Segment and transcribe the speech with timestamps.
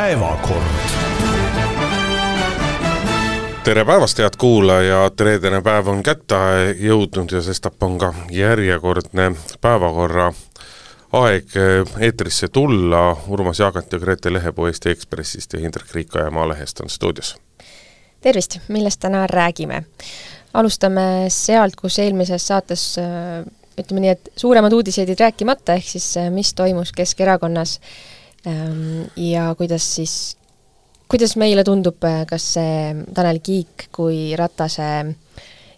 [0.00, 0.64] päevakord.
[3.64, 6.36] tere päevast, head kuulajad, reedene päev on kätte
[6.80, 9.26] jõudnud ja sestap on ka järjekordne
[9.60, 10.30] päevakorra
[11.20, 11.52] aeg
[12.00, 13.02] eetrisse tulla.
[13.28, 17.34] Urmas Jaagant ja Grete Lehepuu Eesti Ekspressist ja Hindrek Riikoja Maalehest on stuudios.
[18.20, 19.82] tervist, millest täna räägime?
[20.54, 22.94] alustame sealt, kus eelmises saates
[23.78, 27.80] ütleme nii, et suuremad uudised jäid rääkimata, ehk siis mis toimus Keskerakonnas
[28.44, 30.14] ja kuidas siis,
[31.10, 34.90] kuidas meile tundub, kas see Tanel Kiik kui Ratase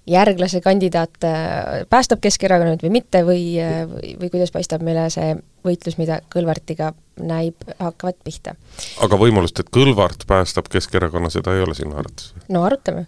[0.07, 3.45] järglase kandidaat äh, päästab Keskerakonna nüüd või mitte või,
[3.91, 5.37] või, või kuidas paistab meile see
[5.67, 6.91] võitlus, mida Kõlvartiga
[7.23, 8.57] näib, hakkavad pihta?
[9.05, 12.33] aga võimalust, et Kõlvart päästab Keskerakonna, seda ei ole sinu arvates?
[12.51, 13.07] no arutame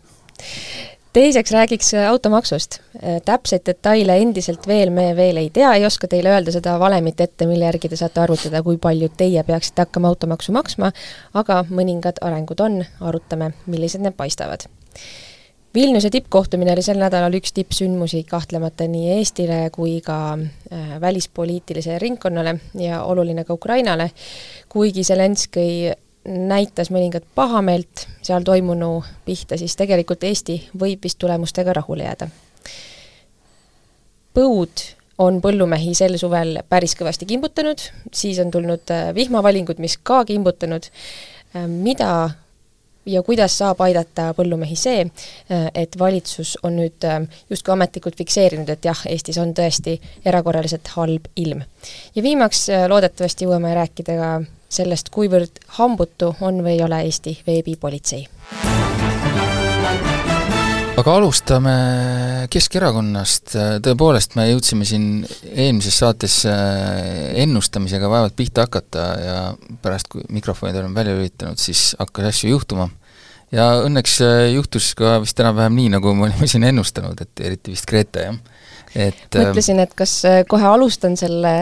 [1.15, 2.81] teiseks räägiks automaksust.
[3.25, 7.47] täpseid detaile endiselt veel me veel ei tea, ei oska teile öelda seda valemit ette,
[7.47, 10.91] mille järgi te saate arvutada, kui palju teie peaksite hakkama automaksu maksma,
[11.35, 14.67] aga mõningad arengud on, arutame, millised need paistavad.
[15.75, 22.61] Vilniuse tippkohtumine oli sel nädalal üks tippsündmusi kahtlemata nii Eestile kui ka äh, välispoliitilisele ringkonnale
[22.79, 24.11] ja oluline ka Ukrainale,
[24.71, 25.91] kuigi Zelenskõi
[26.25, 32.29] näitas mõningat pahameelt seal toimunu pihta, siis tegelikult Eesti võib vist tulemustega rahule jääda.
[34.35, 34.83] põud
[35.19, 40.89] on põllumehi sel suvel päris kõvasti kimbutanud, siis on tulnud äh, vihmavalingud, mis ka kimbutanud,
[41.55, 42.31] äh, mida
[43.07, 47.07] ja kuidas saab aidata põllumehi see, äh, et valitsus on nüüd
[47.51, 51.63] justkui ametlikult fikseerinud, et jah, Eestis on tõesti erakorraliselt halb ilm.
[52.15, 54.35] ja viimaks loodetavasti jõuame rääkida ka
[54.75, 58.27] sellest, kuivõrd hambutu on või ei ole Eesti veebipolitsei.
[60.95, 61.75] aga alustame
[62.51, 65.07] Keskerakonnast, tõepoolest me jõudsime siin
[65.51, 69.39] eelmises saates äh, ennustamisega vaevalt pihta hakata ja
[69.83, 72.89] pärast, kui mikrofonid olime välja lülitanud, siis hakkas asju juhtuma.
[73.53, 77.75] ja õnneks äh, juhtus ka vist enam-vähem nii, nagu me olime siin ennustanud, et eriti
[77.75, 78.43] vist Grete, jah
[78.95, 81.53] et mõtlesin, et kas äh, kohe alustan selle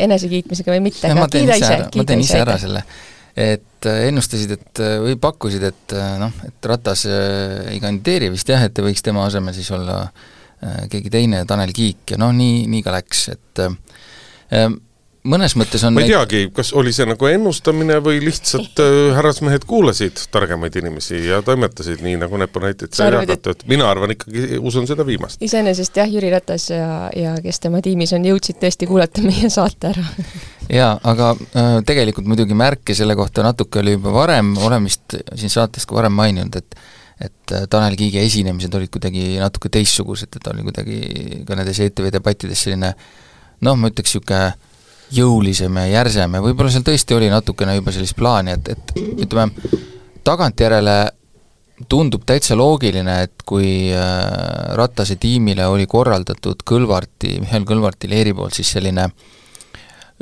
[0.00, 2.84] enesekiitmisega või mitte, aga kiida ise, ma teen ise ära selle.
[3.32, 8.64] et äh, ennustasid, et äh, või pakkusid, et noh, et Ratas ei kandideeri vist jah,
[8.66, 10.04] et võiks tema asemel siis olla
[10.62, 13.62] keegi teine, Tanel Kiik ja noh, nii, nii ka läks, et
[15.28, 16.16] mõnes mõttes on ma ei neid...
[16.16, 22.02] teagi, kas oli see nagu ennustamine või lihtsalt äh, härrasmehed kuulasid targemaid inimesi ja toimetasid
[22.02, 25.38] nii, nagu Neponetid sai jagatud, mina arvan ikkagi, usun seda viimast.
[25.44, 29.92] iseenesest jah, Jüri Ratas ja, ja kes tema tiimis on, jõudsid tõesti kuulata meie saate
[29.92, 30.06] ära
[30.80, 35.54] jaa, aga äh, tegelikult muidugi märke selle kohta natuke oli juba varem, olen vist siin
[35.54, 36.82] saates ka varem maininud, et
[37.22, 40.98] et äh, Tanel Kiige esinemised olid kuidagi natuke teistsugused, et ta oli kuidagi
[41.46, 42.90] ka nendes ETV debattides selline
[43.62, 44.71] noh, ma ütleks niisugune
[45.12, 46.36] jõulisem ja järsem.
[46.38, 48.94] Ja võib-olla seal tõesti oli natukene juba sellist plaani, et, et
[49.26, 49.80] ütleme,
[50.24, 50.96] tagantjärele
[51.90, 58.56] tundub täitsa loogiline, et kui äh, Ratase tiimile oli korraldatud Kõlvarti, Mihhail Kõlvarti leeri poolt
[58.58, 59.08] siis selline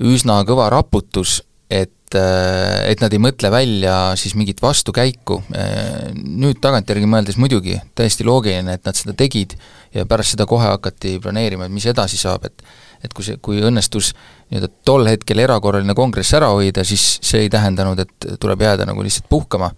[0.09, 1.41] üsna kõva raputus,
[1.71, 7.77] et, äh, et nad ei mõtle välja siis mingit vastukäiku, äh, nüüd tagantjärgi mõeldes muidugi
[7.99, 9.59] täiesti loogiline, et nad seda tegid
[9.95, 12.65] ja pärast seda kohe hakati planeerima, et mis edasi saab, et
[13.05, 14.13] et kui see, kui õnnestus
[14.51, 19.05] nii-öelda tol hetkel erakorraline kongress ära hoida, siis see ei tähendanud, et tuleb jääda nagu
[19.05, 19.71] lihtsalt puhkama,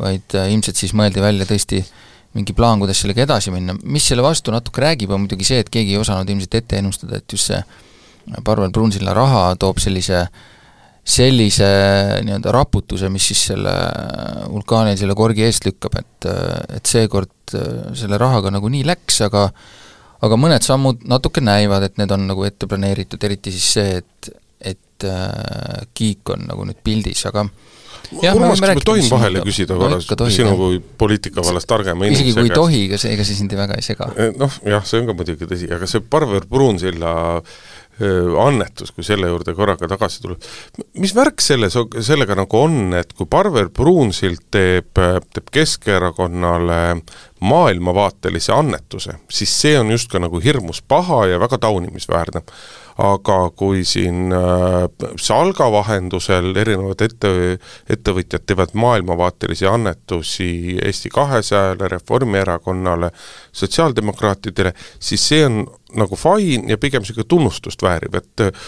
[0.00, 1.82] vaid äh, ilmselt siis mõeldi välja tõesti
[2.34, 5.70] mingi plaan, kuidas sellega edasi minna, mis selle vastu natuke räägib, on muidugi see, et
[5.70, 7.62] keegi ei osanud ilmselt ette ennustada, et just see
[8.44, 10.24] Parvel Pruunsilla raha toob sellise
[11.04, 11.66] sellise
[12.24, 13.72] nii-öelda raputuse, mis siis selle
[14.48, 16.28] vulkaani selle korgi eest lükkab, et
[16.78, 19.50] et seekord äh, selle rahaga nagu nii läks, aga
[20.24, 24.32] aga mõned sammud natuke näivad, et need on nagu ette planeeritud, eriti siis see, et,
[24.74, 27.46] et äh, Kiik on nagu nüüd pildis, aga
[28.22, 30.28] jah, Urmas, kas ma tohin vahele küsida korra?
[30.32, 33.54] sinu kui poliitika vallas targema inimese isegi kui ei tohi, ega see, ega see sind
[33.58, 34.10] väga ei sega.
[34.16, 37.14] Eh, noh, jah, see on ka muidugi tõsi, aga see Parvel Pruunsilla
[38.42, 40.36] annetus, kui selle juurde korraga tagasi tulla.
[40.98, 46.80] mis värk selles, sellega nagu on, et kui Parvel Pruunsild teeb, teeb Keskerakonnale
[47.44, 52.42] maailmavaatelise annetuse, siis see on justkui nagu hirmus paha ja väga taunimisväärne
[53.02, 54.84] aga kui siin äh,
[55.20, 57.30] Salga vahendusel erinevad ette,
[57.90, 63.10] ettevõtjad teevad maailmavaatelisi annetusi Eesti kahesajale, Reformierakonnale,
[63.52, 65.64] sotsiaaldemokraatidele, siis see on
[65.98, 68.64] nagu fine ja pigem niisugune tunnustust vääriv, et äh,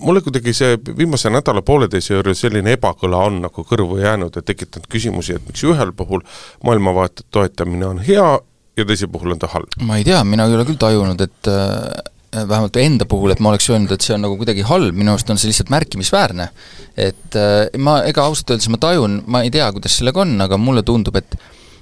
[0.00, 5.36] mulle kuidagi see viimase nädala-pooleteise juures selline ebakõla on nagu kõrvu jäänud ja tekitanud küsimusi,
[5.36, 6.24] et miks ühel puhul
[6.64, 8.30] maailmavaate toetamine on hea
[8.76, 9.76] ja teisel puhul on ta halb?
[9.84, 11.88] ma ei tea, mina ei ole küll tajunud, et äh,
[12.30, 15.30] vähemalt enda puhul, et ma oleks öelnud, et see on nagu kuidagi halb, minu arust
[15.32, 16.48] on see lihtsalt märkimisväärne.
[16.96, 20.58] et äh, ma, ega ausalt öeldes ma tajun, ma ei tea, kuidas sellega on, aga
[20.60, 21.36] mulle tundub, et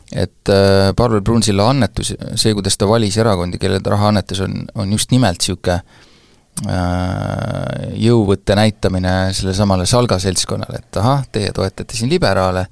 [0.08, 4.62] et äh, Parvel Pruunsilla annetus, see, kuidas ta valis erakondi, kellele ta raha annetas, on,
[4.80, 5.82] on just nimelt niisugune
[6.64, 12.64] äh, jõuvõtte näitamine sellesamale Salga seltskonnale, et ahah, teie toetate siin liberaale,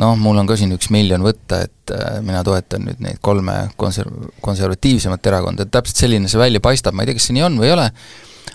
[0.00, 3.56] noh, mul on ka siin üks miljon võtta, et äh, mina toetan nüüd neid kolme
[3.80, 4.10] konser-,
[4.44, 7.58] konservatiivsemat erakonda, et täpselt selline see välja paistab, ma ei tea, kas see nii on
[7.60, 7.88] või ei ole,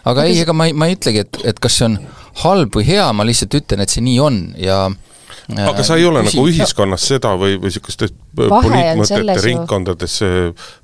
[0.09, 1.99] aga ei, ega ma ei, ma ei ütlegi, et, et kas see on
[2.43, 6.07] halb või hea, ma lihtsalt ütlen, et see nii on ja äh, aga sa ei
[6.09, 6.39] ole küsi...
[6.39, 10.19] nagu ühiskonnas seda või, või niisugustes poliitmõtete ringkondades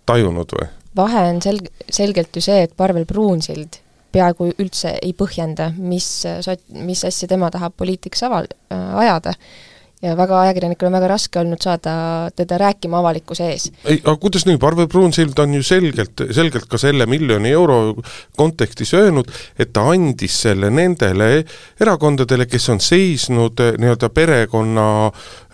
[0.09, 0.69] tajunud või?
[0.97, 3.81] vahe on sel-, selgelt ju see, et Parvel Pruunsild
[4.13, 6.05] peaaegu üldse ei põhjenda, mis
[6.45, 9.33] sot-, mis asja tema tahab poliitikas aval-, ajada
[10.03, 11.93] ja väga, ajakirjanikul on väga raske olnud saada
[12.35, 13.69] teda rääkima avalikkuse ees.
[13.85, 17.77] ei, aga kuidas nii, Parvel Pruunsild on ju selgelt, selgelt ka selle miljoni euro
[18.37, 21.29] kontekstis öelnud, et ta andis selle nendele
[21.81, 24.89] erakondadele, kes on seisnud eh, nii-öelda perekonna,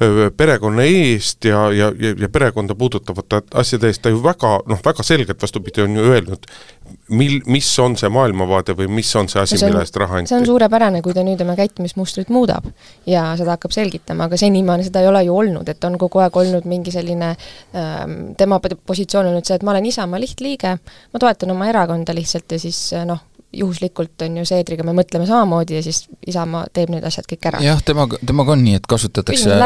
[0.02, 4.82] eh, perekonna eest ja, ja, ja, ja perekonda puudutavate asjade eest, ta ju väga noh,
[4.86, 6.50] väga selgelt vastupidi, on ju öelnud,
[7.14, 10.34] mil, mis on see maailmavaade või mis on see asi, mille eest raha anti?
[10.34, 12.66] see on suurepärane, kui ta nüüd oma käitumismustrit muudab
[13.10, 16.38] ja seda hakkab selgitama, aga senimaani seda ei ole ju olnud, et on kogu aeg
[16.42, 20.76] olnud mingi selline ähm, tema positsioon olnud see, et ma olen Isamaa lihtliige,
[21.14, 25.80] ma toetan oma erakonda lihtsalt ja siis noh, juhuslikult on ju Seedriga me mõtleme samamoodi
[25.80, 27.62] ja siis Isamaa teeb need asjad kõik ära.
[27.66, 29.58] jah, temaga, temaga on nii, et kasutatakse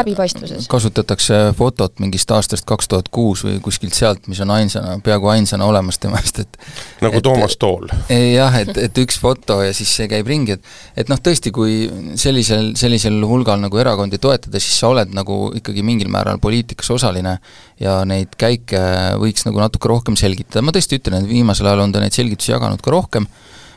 [0.72, 5.68] kasutatakse fotot mingist aastast kaks tuhat kuus või kuskilt sealt, mis on ainsana, peaaegu ainsana
[5.68, 6.58] olemas temast, et
[7.04, 7.90] nagu et, Toomas Tool.
[8.08, 11.84] jah, et, et üks foto ja siis see käib ringi, et et noh, tõesti, kui
[12.20, 17.36] sellisel, sellisel hulgal nagu erakondi toetada, siis sa oled nagu ikkagi mingil määral poliitikas osaline
[17.82, 18.80] ja neid käike
[19.20, 22.54] võiks nagu natuke rohkem selgitada, ma tõesti ütlen, et viimasel ajal on ta neid selgitusi
[22.54, 23.28] jaganud ka rohkem,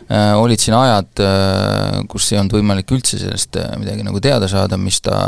[0.09, 4.79] olid siin ajad, äh, kus ei olnud võimalik üldse sellest äh, midagi nagu teada saada,
[4.79, 5.27] mis ta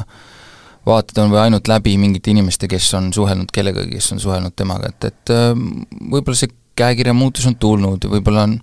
[0.88, 4.94] vaated on, või ainult läbi mingite inimeste, kes on suhelnud kellegagi, kes on suhelnud temaga,
[4.94, 8.56] et, et võib-olla see käekirja muutus on tulnud, võib-olla on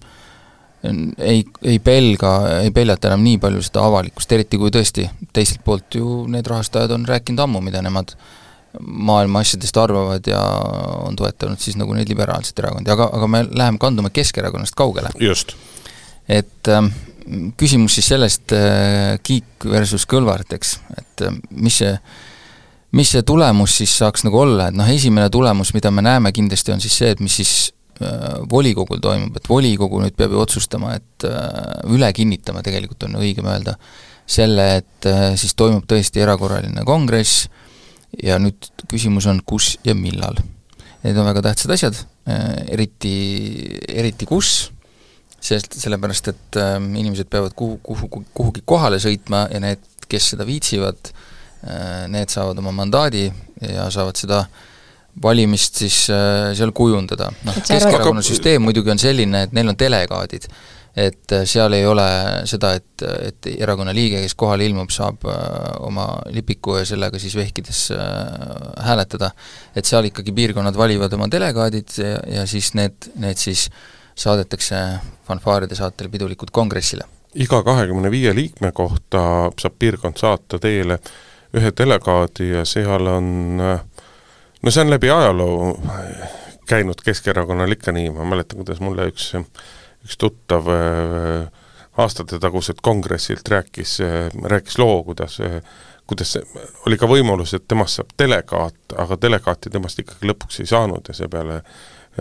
[1.19, 2.33] ei, ei pelga,
[2.63, 6.97] ei peljata enam nii palju seda avalikkust, eriti kui tõesti teiselt poolt ju need rahastajad
[6.97, 8.17] on rääkinud ammu, mida nemad
[8.81, 10.41] maailma asjadest arvavad ja
[11.05, 15.13] on toetanud siis nagu neid liberaalseid erakondi, aga, aga me läheme, kandume Keskerakonnast kaugele.
[15.21, 15.57] just
[16.29, 16.89] et äh,
[17.59, 21.93] küsimus siis sellest äh, Kiik versus Kõlvart, eks, et äh, mis see
[22.97, 26.73] mis see tulemus siis saaks nagu olla, et noh, esimene tulemus, mida me näeme kindlasti,
[26.73, 27.53] on siis see, et mis siis
[28.01, 33.19] äh, volikogul toimub, et volikogu nüüd peab ju otsustama, et äh, üle kinnitama tegelikult on
[33.21, 33.77] õigem öelda,
[34.27, 35.07] selle, et
[35.39, 37.45] siis toimub tõesti erakorraline kongress
[38.19, 40.41] ja nüüd küsimus on, kus ja millal.
[41.05, 42.01] Need on väga tähtsad asjad
[42.75, 43.13] eriti,
[43.87, 44.73] eriti kus
[45.47, 50.47] sest, sellepärast et äh, inimesed peavad kuhu, kuhu, kuhugi kohale sõitma ja need, kes seda
[50.47, 53.27] viitsivad äh,, need saavad oma mandaadi
[53.63, 54.45] ja saavad seda
[55.23, 57.31] valimist siis äh, seal kujundada.
[57.47, 60.49] noh, Keskerakonna süsteem muidugi on selline, et neil on delegaadid.
[60.97, 62.07] et äh, seal ei ole
[62.49, 65.41] seda, et, et erakonna liige, kes kohale ilmub, saab äh,
[65.85, 68.07] oma lipiku ja sellega siis vehkides äh,
[68.85, 69.31] hääletada.
[69.77, 74.77] et seal ikkagi piirkonnad valivad oma delegaadid ja, ja siis need, need siis äh, saadetakse
[75.29, 77.05] fanfaaride saatel pidulikult kongressile.
[77.35, 80.99] iga kahekümne viie liikme kohta saab piirkond saata teile
[81.57, 83.29] ühe delegaadi ja seal on
[84.63, 85.75] no see on läbi ajaloo
[86.67, 89.29] käinud Keskerakonnal ikka nii, ma mäletan, kuidas mulle üks,
[90.05, 95.39] üks tuttav äh, aastatetagused kongressilt rääkis, äh, rääkis loo, kuidas
[96.07, 96.37] kuidas
[96.87, 101.15] oli ka võimalus, et temast saab delegaat, aga delegaati temast ikkagi lõpuks ei saanud ja
[101.19, 101.61] seepeale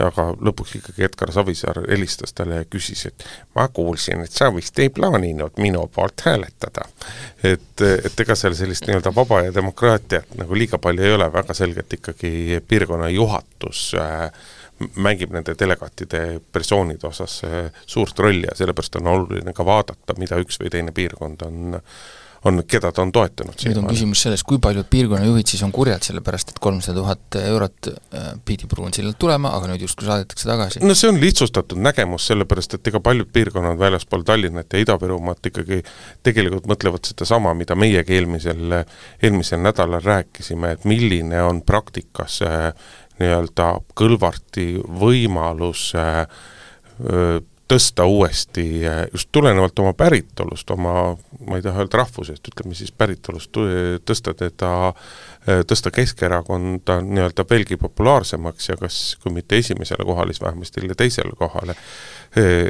[0.04, 3.26] aga lõpuks ikkagi Edgar Savisaar helistas talle ja küsis, et
[3.56, 6.88] ma kuulsin, et sa vist ei plaaninud minu poolt hääletada.
[7.44, 11.54] et, et ega seal sellist nii-öelda vaba ja demokraatiat nagu liiga palju ei ole, väga
[11.54, 14.32] selgelt ikkagi piirkonna juhatus äh,
[14.96, 20.40] mängib nende delegaatide persoonide osas äh, suurt rolli ja sellepärast on oluline ka vaadata, mida
[20.44, 21.98] üks või teine piirkond on äh,
[22.46, 23.58] on, keda ta on toetanud.
[23.66, 27.90] nüüd on küsimus selles, kui paljud piirkonnajuhid siis on kurjad, sellepärast et kolmsada tuhat eurot
[27.90, 30.84] äh, pidi Pruunsillalt tulema, aga nüüd justkui saadetakse tagasi?
[30.86, 35.82] no see on lihtsustatud nägemus, sellepärast et ega paljud piirkonnad väljaspool Tallinnat ja Ida-Virumaad ikkagi
[36.26, 38.82] tegelikult mõtlevad sedasama, mida meiegi eelmisel,
[39.24, 42.70] eelmisel nädalal rääkisime, et milline on praktikas äh,
[43.20, 44.70] nii-öelda Kõlvarti
[45.02, 46.26] võimalus äh,
[47.68, 48.66] tõsta uuesti
[49.12, 51.16] just tulenevalt oma päritolust, oma,
[51.48, 53.58] ma ei taha öelda rahvusest, ütleme siis päritolust,
[54.06, 54.72] tõsta teda,
[55.46, 61.76] tõsta Keskerakonda nii-öelda veelgi populaarsemaks ja kas, kui mitte esimesele kohale, siis vähemasti teisele kohale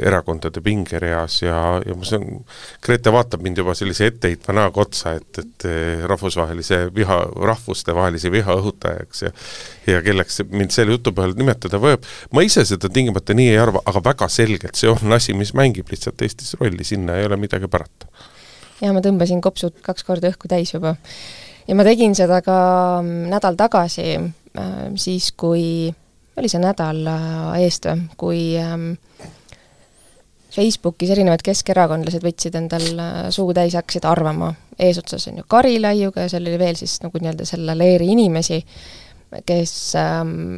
[0.06, 1.56] erakondade pingereas ja,
[1.86, 2.44] ja ma saan,
[2.84, 5.66] Grete vaatab mind juba sellise etteheitva näoga otsa, et, et
[6.06, 7.16] rahvusvahelise viha,
[7.50, 9.32] rahvustevahelise viha õhutajaks ja
[9.86, 13.82] ja kelleks mind selle jutu põhjal nimetada võib, ma ise seda tingimata nii ei arva,
[13.86, 17.70] aga väga selgelt see on asi, mis mängib lihtsalt Eestis rolli, sinna ei ole midagi
[17.70, 18.10] parata.
[18.82, 20.96] ja ma tõmbasin kopsud kaks korda õhku täis juba.
[21.68, 22.58] Ja ma tegin seda ka
[23.02, 25.92] mm, nädal tagasi äh,, siis kui,
[26.36, 29.32] oli see nädal äh, eest või, kui äh,
[30.56, 36.32] Facebookis erinevad keskerakondlased võtsid endal äh, suu täis, hakkasid arvama, eesotsas on ju Karilaiuga ja
[36.32, 38.62] seal oli veel siis nagu nii-öelda selle leeri inimesi,
[39.46, 40.56] kes ähm,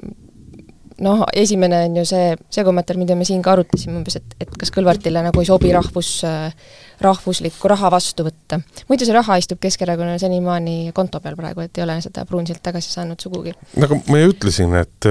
[1.04, 4.54] noh, esimene on ju see, see kommentaar, mida me siin ka arutasime umbes, et, et
[4.60, 6.52] kas Kõlvartile nagu ei sobi rahvus äh,
[7.00, 8.60] rahvuslikku raha vastu võtta.
[8.88, 12.92] muidu see raha istub Keskerakonnal senimaani konto peal praegu, et ei ole seda Pruunsilt tagasi
[12.92, 13.54] saanud sugugi.
[13.78, 15.08] nagu ma ju ütlesin, et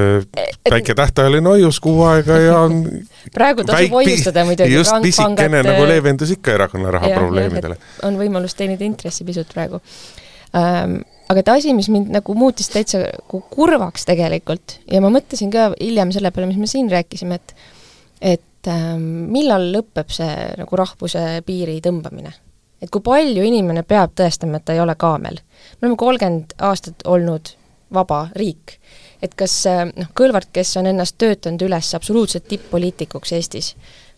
[0.70, 2.62] väike tähtajaline hoius kuu aega ja
[3.38, 4.74] praegu tasub hoiustada muidugi.
[4.74, 7.78] just pisikene nagu leevendus ikka erakonna raha ja, probleemidele.
[8.08, 9.82] on võimalus teenida intressi pisut praegu
[10.56, 11.00] ähm,
[11.32, 15.72] aga et asi, mis mind nagu muutis täitsa nagu kurvaks tegelikult ja ma mõtlesin ka
[15.76, 17.58] hiljem selle peale, mis me siin rääkisime, et
[18.18, 22.34] et et ähm, millal lõpeb see nagu rahvuse piiri tõmbamine?
[22.82, 25.40] et kui palju inimene peab tõestama, et ta ei ole kaamel?
[25.82, 27.54] me oleme kolmkümmend aastat olnud
[27.94, 28.78] vaba riik.
[29.22, 33.76] et kas äh, noh, Kõlvart, kes on ennast töötanud üles absoluutselt tipp-poliitikuks Eestis,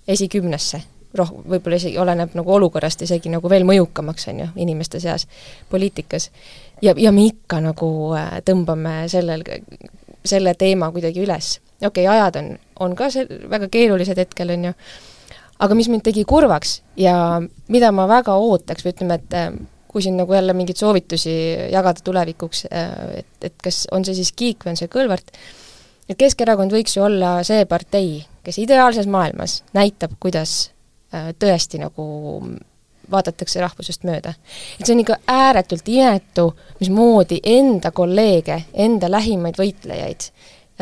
[0.07, 0.81] esikümnesse,
[1.17, 5.27] roh-, võib-olla isegi oleneb nagu olukorrast isegi nagu veel mõjukamaks, on ju, inimeste seas
[5.69, 6.31] poliitikas,
[6.81, 9.45] ja, ja me ikka nagu äh, tõmbame sellel,
[10.25, 14.69] selle teema kuidagi üles okei okay,, ajad on, on ka see väga keerulised hetkel, on
[14.69, 14.73] ju,
[15.65, 17.15] aga mis mind tegi kurvaks ja
[17.71, 19.51] mida ma väga ootaks või ütleme, et äh,
[19.89, 21.35] kui siin nagu jälle mingeid soovitusi
[21.73, 22.89] jagada tulevikuks, äh,
[23.23, 25.31] et, et kas on see siis Kiik või on see Kõlvart,
[26.09, 30.71] et Keskerakond võiks ju olla see partei, kes ideaalses maailmas näitab, kuidas
[31.13, 32.05] äh, tõesti nagu
[33.09, 34.35] vaadatakse rahvusest mööda.
[34.79, 40.29] et see on ikka ääretult inetu, mismoodi enda kolleege, enda lähimaid võitlejaid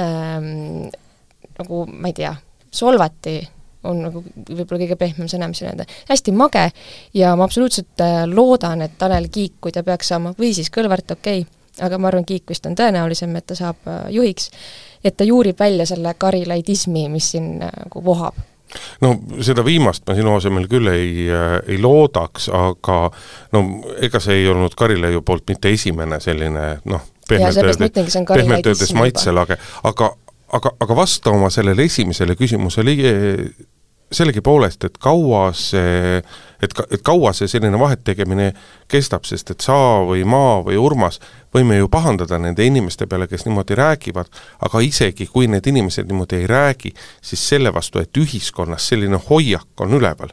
[0.01, 0.87] ähm,
[1.57, 2.33] nagu ma ei tea,
[2.71, 3.37] solvati
[3.87, 6.65] on nagu võib-olla kõige pehmem sõna, mis öelda, hästi mage
[7.17, 11.13] ja ma absoluutselt äh, loodan, et Tanel Kiik, kui ta peaks saama, või siis Kõlvart,
[11.17, 14.51] okei okay,, aga ma arvan, Kiik vist on tõenäolisem, et ta saab äh, juhiks,
[15.05, 18.39] et ta juurib välja selle karilaidismi, mis siin äh, nagu vohab.
[18.99, 19.13] No
[19.47, 22.97] seda viimast ma sinu asemel küll ei, ei loodaks, aga
[23.55, 23.61] no
[24.03, 29.59] ega see ei olnud Karilaiu poolt mitte esimene selline noh, pehmelt öeldes, pehmelt öeldes maitselage,
[29.83, 30.13] aga
[30.53, 32.93] aga, aga vasta oma sellele esimesele küsimusele
[34.11, 36.21] sellegipoolest, et kaua see,
[36.63, 38.53] et ka, et kaua see selline vahet tegemine
[38.87, 39.75] kestab, sest et sa
[40.07, 41.19] või ma või Urmas
[41.55, 44.31] võime ju pahandada nende inimeste peale, kes niimoodi räägivad,
[44.63, 49.83] aga isegi kui need inimesed niimoodi ei räägi, siis selle vastu, et ühiskonnas selline hoiak
[49.83, 50.31] on üleval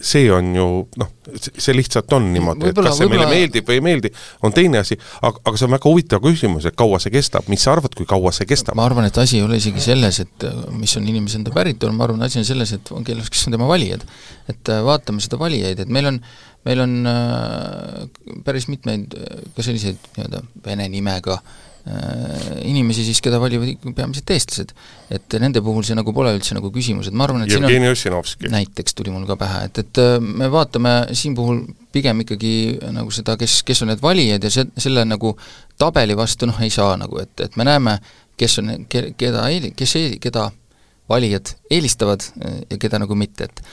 [0.00, 0.66] see on ju
[1.00, 1.10] noh,
[1.46, 4.10] see lihtsalt on niimoodi, et kas see meile meeldib või ei meeldi,
[4.46, 7.62] on teine asi, aga, aga see on väga huvitav küsimus, et kaua see kestab, mis
[7.64, 8.78] sa arvad, kui kaua see kestab?
[8.78, 12.08] ma arvan, et asi ei ole isegi selles, et mis on inimese enda päritolu, ma
[12.08, 14.04] arvan, asi on selles, et kes, kes on tema valijad.
[14.50, 16.20] et äh, vaatame seda valijaid, et meil on,
[16.66, 19.14] meil on äh, päris mitmeid
[19.54, 21.67] ka selliseid nii-öelda vene nimega äh, Äh,
[22.68, 24.72] inimesi siis, keda valivad peamiselt eestlased.
[25.14, 28.50] et nende puhul see nagu pole üldse nagu küsimus, et ma arvan, et Jevgeni Ossinovski.
[28.52, 31.62] näiteks tuli mul ka pähe, et, et äh, me vaatame siin puhul
[31.94, 32.52] pigem ikkagi
[32.92, 35.34] nagu seda, kes, kes on need valijad ja see, selle nagu
[35.80, 37.98] tabeli vastu noh, ei saa nagu, et, et me näeme,
[38.38, 39.46] kes on, keda,
[39.78, 40.50] kes, keda
[41.08, 43.64] valijad eelistavad äh, ja keda nagu mitte, et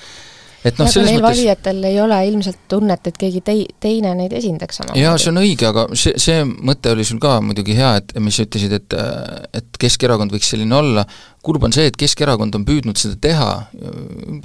[0.66, 4.34] et noh, selles neil mõttes valijatel ei ole ilmselt tunnet, et keegi tei-, teine neid
[4.36, 7.96] esindaks sama jaa, see on õige, aga see, see mõte oli sul ka muidugi hea,
[8.02, 8.98] et mis sa ütlesid, et
[9.56, 11.06] et Keskerakond võiks selline olla,
[11.46, 13.50] kurb on see, et Keskerakond on püüdnud seda teha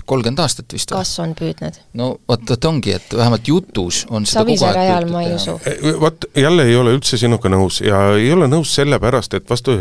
[0.05, 1.01] kolmkümmend aastat vist või?
[1.01, 1.81] kas on püüdnud?
[2.01, 5.57] no vot, vot ongi, et vähemalt jutus on seda Savisaare ajal ma ei usu.
[5.65, 9.77] E, vot jälle ei ole üldse sinuga nõus ja ei ole nõus sellepärast, et vastu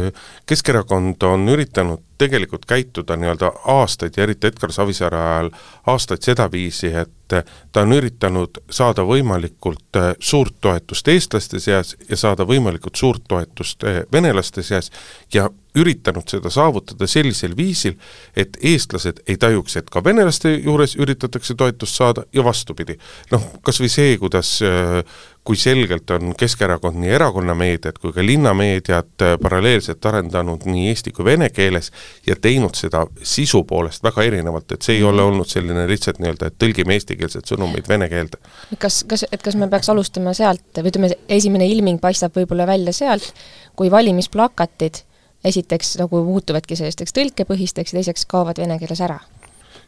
[0.50, 5.50] Keskerakond on üritanud tegelikult käituda nii-öelda aastaid ja eriti Edgar Savisaare ajal
[5.88, 7.36] aastaid sedaviisi, et
[7.72, 13.86] ta on üritanud saada võimalikult äh, suurt toetust eestlaste seas ja saada võimalikult suurt toetust
[13.88, 14.92] äh, venelaste seas
[15.34, 15.50] ja
[15.80, 17.98] üritanud seda saavutada sellisel viisil,
[18.38, 22.98] et eestlased ei tajuks, et ka venelaste juures üritatakse toetust saada ja vastupidi.
[23.32, 25.04] noh, kas või see, kuidas äh,
[25.50, 31.26] kui selgelt on Keskerakond nii erakonnameediat kui ka linnameediat äh, paralleelselt arendanud nii eesti kui
[31.26, 31.90] vene keeles
[32.28, 36.52] ja teinud seda sisu poolest väga erinevalt, et see ei ole olnud selline lihtsalt nii-öelda,
[36.52, 38.38] et tõlgime eestikeelsed sõnumid vene keelde.
[38.78, 42.94] kas, kas, et kas me peaks alustama sealt või ütleme, esimene ilming paistab võib-olla välja
[42.94, 43.34] sealt,
[43.80, 45.02] kui valimisplakatid
[45.46, 49.20] esiteks nagu muutuvadki sellisteks tõlkepõhisteks ja teiseks kaovad vene keeles ära.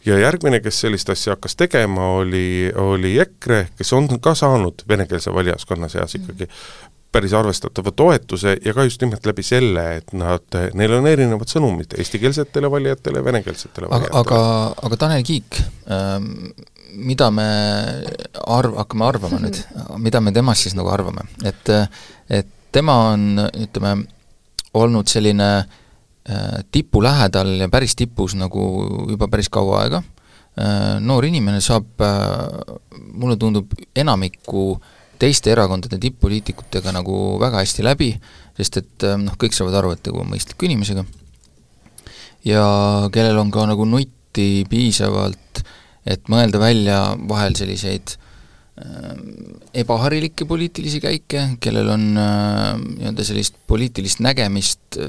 [0.05, 5.33] Ja järgmine, kes sellist asja hakkas tegema, oli, oli EKRE, kes on ka saanud venekeelse
[5.33, 6.47] valijaskonna seas ikkagi
[7.11, 11.97] päris arvestatava toetuse ja ka just nimelt läbi selle, et nad, neil on erinevad sõnumid
[11.99, 14.19] eestikeelsetele valijatele ja venekeelsetele valijatele.
[14.21, 14.39] aga,
[14.87, 15.59] aga Tanel Kiik
[15.91, 16.31] ähm,,
[16.95, 17.47] mida me
[18.47, 19.59] arv-, hakkame arvama nüüd,
[20.07, 21.75] mida me temast siis nagu arvame, et
[22.31, 24.05] et tema on, ütleme,
[24.73, 28.63] olnud selline äh, tipu lähedal ja päris tipus nagu
[29.09, 30.03] juba päris kaua aega,
[30.59, 32.77] äh, noor inimene saab, äh,
[33.13, 34.75] mulle tundub, enamiku
[35.21, 38.13] teiste erakondade tipp-poliitikutega nagu väga hästi läbi,
[38.57, 41.03] sest et noh, kõik saavad aru, et tegu on mõistliku inimesega,
[42.47, 42.63] ja
[43.13, 45.61] kellel on ka nagu nutti piisavalt,
[46.09, 48.15] et mõelda välja vahel selliseid
[49.77, 54.99] ebaharilikke poliitilisi käike, kellel on nii-öelda sellist poliitilist nägemist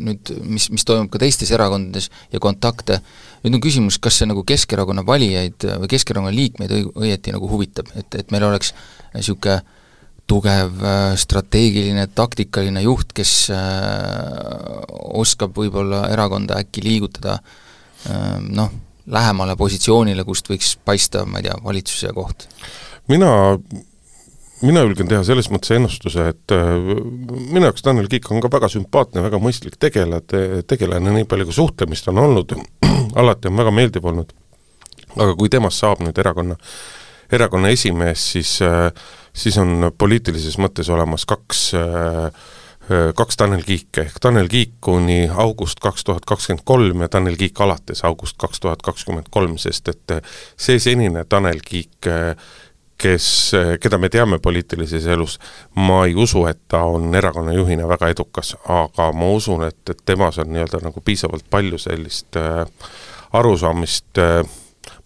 [0.00, 3.00] nüüd, mis, mis toimub ka teistes erakondades ja kontakte,
[3.44, 7.90] nüüd on küsimus, kas see nagu Keskerakonna valijaid või Keskerakonna liikmeid õi-, õieti nagu huvitab,
[7.98, 8.74] et, et meil oleks
[9.14, 9.60] niisugune
[10.30, 10.80] tugev
[11.20, 14.78] strateegiline, taktikaline juht, kes äh,
[15.20, 18.72] oskab võib-olla erakonda äkki liigutada äh, noh,
[19.06, 22.48] lähemale positsioonile, kust võiks paista, ma ei tea, valitsuse koht?
[23.08, 23.30] mina
[24.64, 26.70] mina julgen teha selles mõttes ennustuse, et äh,
[27.52, 30.22] minu jaoks Tanel Kiik on ka väga sümpaatne, väga mõistlik tegelane,
[30.68, 32.56] tegelane, nii palju kui suhtlemist on olnud,
[33.20, 34.32] alati on väga meeldiv olnud.
[35.14, 36.56] aga kui temast saab nüüd erakonna,
[37.32, 38.88] erakonna esimees, siis, äh,
[39.36, 42.44] siis on poliitilises mõttes olemas kaks äh,
[42.88, 47.60] kaks Tanel Kiike, ehk Tanel Kiik kuni august kaks tuhat kakskümmend kolm ja Tanel Kiik
[47.60, 50.18] alates august kaks tuhat kakskümmend kolm, sest et
[50.56, 52.34] see senine Tanel Kiik äh,
[52.98, 55.38] kes, keda me teame poliitilises elus,
[55.76, 60.04] ma ei usu, et ta on erakonna juhina väga edukas, aga ma usun, et, et
[60.06, 62.62] temas on nii-öelda nagu piisavalt palju sellist äh,
[63.32, 64.44] arusaamist äh,,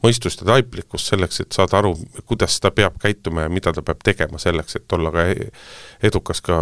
[0.05, 1.95] mõistust ja taiplikkust selleks, et saada aru,
[2.27, 5.49] kuidas ta peab käituma ja mida ta peab tegema selleks, et olla ka e-,
[6.11, 6.59] edukas ka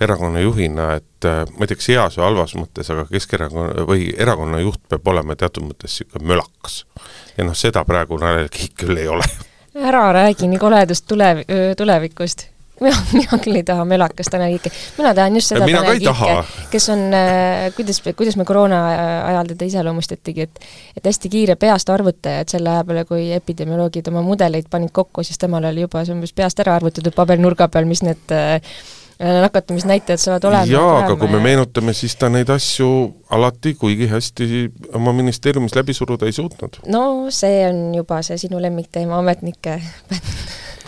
[0.00, 4.10] erakonna juhina, et äh, ma ei tea, kas heas või halvas mõttes, aga Keskerakonna või
[4.16, 6.82] erakonna juht peab olema teatud mõttes niisugune mölakas.
[7.36, 9.26] ja noh, seda praegu Tanel Kiik küll ei ole
[9.78, 11.44] ära räägi nii koledast tulev-,
[11.76, 12.48] tulevikust
[12.80, 16.66] mina, mina küll ei taha melakas Tanel Kiike, mina tahan just seda mina Tanel Kiike,
[16.72, 18.82] kes on äh,, kuidas, kuidas me koroona
[19.30, 20.62] ajal teda iseloomustatigi, et
[20.98, 25.26] et hästi kiire peast arvutaja, et selle aja peale, kui epidemioloogid oma mudeleid panid kokku,
[25.26, 28.38] siis temal oli juba see umbes peast ära arvutatud pabernurga peal, mis need
[29.22, 30.64] Äh, nakatumisnäitajad saavad olema.
[30.64, 32.90] jaa, aga kui me meenutame, siis ta neid asju
[33.34, 34.46] alati kuigi hästi
[34.94, 36.78] oma ministeeriumis läbi suruda ei suutnud.
[36.86, 37.00] no
[37.34, 39.80] see on juba see sinu lemmikteema, ametnike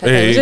[0.07, 0.33] ei,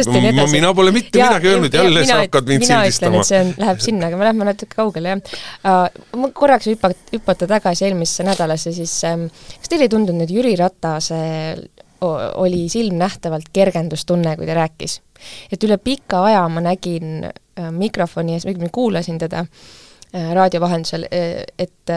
[0.52, 3.26] mina pole mitte ja, midagi öelnud, jälle sa hakkad mind sildistama.
[3.28, 5.20] see on, läheb sinna, aga me lähme natuke kaugele, jah
[5.64, 6.16] uh,.
[6.22, 9.28] ma korraks hüpata, hüpata tagasi eelmisesse nädalasse, siis um,
[9.60, 11.22] kas teile ei tundunud, et Jüri Ratase
[12.00, 15.02] oli silmnähtavalt kergendustunne, kui ta rääkis?
[15.52, 17.28] et üle pika aja ma nägin
[17.60, 19.44] Äh, mikrofoni ees, ma kuulasin teda
[20.14, 21.94] äh, raadio vahendusel, et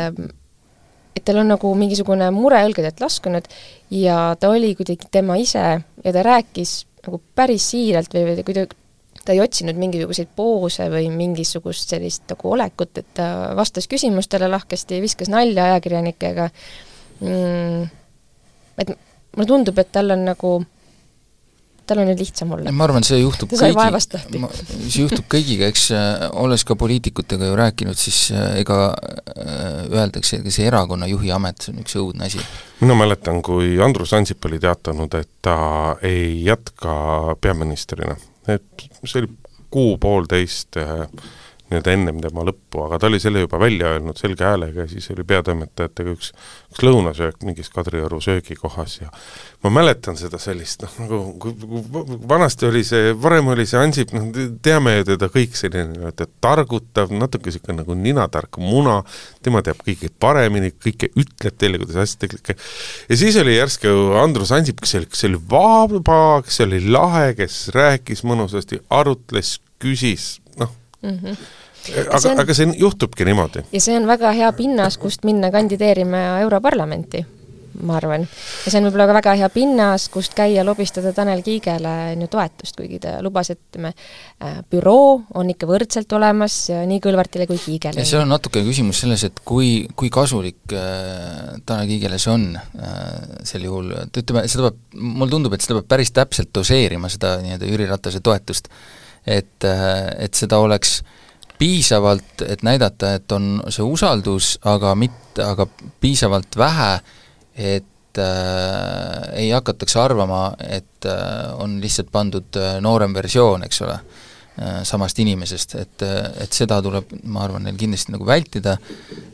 [1.12, 3.50] et tal on nagu mingisugune mure õlgadelt laskunud
[3.92, 5.64] ja ta oli kuidagi tema ise
[6.04, 8.78] ja ta rääkis nagu päris siiralt või, või kuidagi
[9.22, 13.26] ta ei otsinud mingisuguseid poose või mingisugust sellist nagu olekut, et ta
[13.58, 16.48] vastas küsimustele lahkesti, viskas nalja ajakirjanikega.
[17.22, 17.84] Mm,,
[18.82, 18.94] et
[19.36, 20.54] mulle tundub, et tal on nagu
[21.86, 22.72] tal on nüüd lihtsam olla.
[22.74, 24.00] ma arvan, see juhtub ta kõigi,
[24.86, 30.40] see juhtub kõigiga, eks äh, olles ka poliitikutega ju rääkinud, siis äh, ega äh, öeldakse,
[30.40, 32.42] et see erakonna juhi amet, see on üks õudne asi.
[32.80, 35.58] mina mäletan, kui Andrus Ansip oli teatanud, et ta
[36.06, 38.16] ei jätka peaministrina,
[38.50, 39.32] et see oli
[39.72, 40.76] kuu-poolteist
[41.72, 45.08] nii-öelda ennem tema lõppu, aga ta oli selle juba välja öelnud selge häälega ja siis
[45.14, 46.32] oli peatoimetajatega üks,
[46.72, 49.10] üks lõunasöök mingis Kadrioru söögikohas ja
[49.62, 51.52] ma mäletan seda sellist noh, nagu
[52.28, 54.28] vanasti oli see, varem oli see Ansip, noh,
[54.64, 59.00] teame ju teda kõik selline nii-öelda targutav, natuke niisugune nagu ninatark muna,
[59.44, 64.52] tema teab kõike paremini, kõike ütleb teile, kuidas asjad kõik ja siis oli järsku Andrus
[64.54, 70.74] Ansip, kes oli, kes oli vaba, kes oli lahe, kes rääkis mõnusasti, arutles, küsis, noh.
[71.02, 73.66] Mm -hmm aga, aga see juhtubki niimoodi?
[73.72, 77.24] ja see on väga hea pinnas, kust minna kandideerima Europarlamenti
[77.80, 78.24] ma arvan.
[78.26, 82.28] ja see on võib-olla ka väga hea pinnas, kust käia lobistada Tanel Kiigele on ju
[82.32, 83.92] toetust, kuigi ta lubas, et ütleme,
[84.44, 88.00] äh, büroo on ikka võrdselt olemas nii Kõlvartile kui Kiigele.
[88.00, 92.50] ja seal on natuke küsimus selles, et kui, kui kasulik äh, Tanel Kiigele see on
[92.56, 93.00] äh,
[93.48, 97.38] sel juhul, et ütleme, seda peab, mulle tundub, et seda peab päris täpselt doseerima, seda
[97.42, 98.68] nii-öelda Jüri Ratase toetust.
[99.26, 101.00] et, äh, et seda oleks
[101.62, 105.68] piisavalt, et näidata, et on see usaldus, aga mitte, aga
[106.02, 106.90] piisavalt vähe,
[107.54, 113.94] et äh, ei hakataks arvama, et äh, on lihtsalt pandud äh, noorem versioon, eks ole
[113.94, 118.74] äh,, samast inimesest, et, äh, et seda tuleb, ma arvan, neil kindlasti nagu vältida,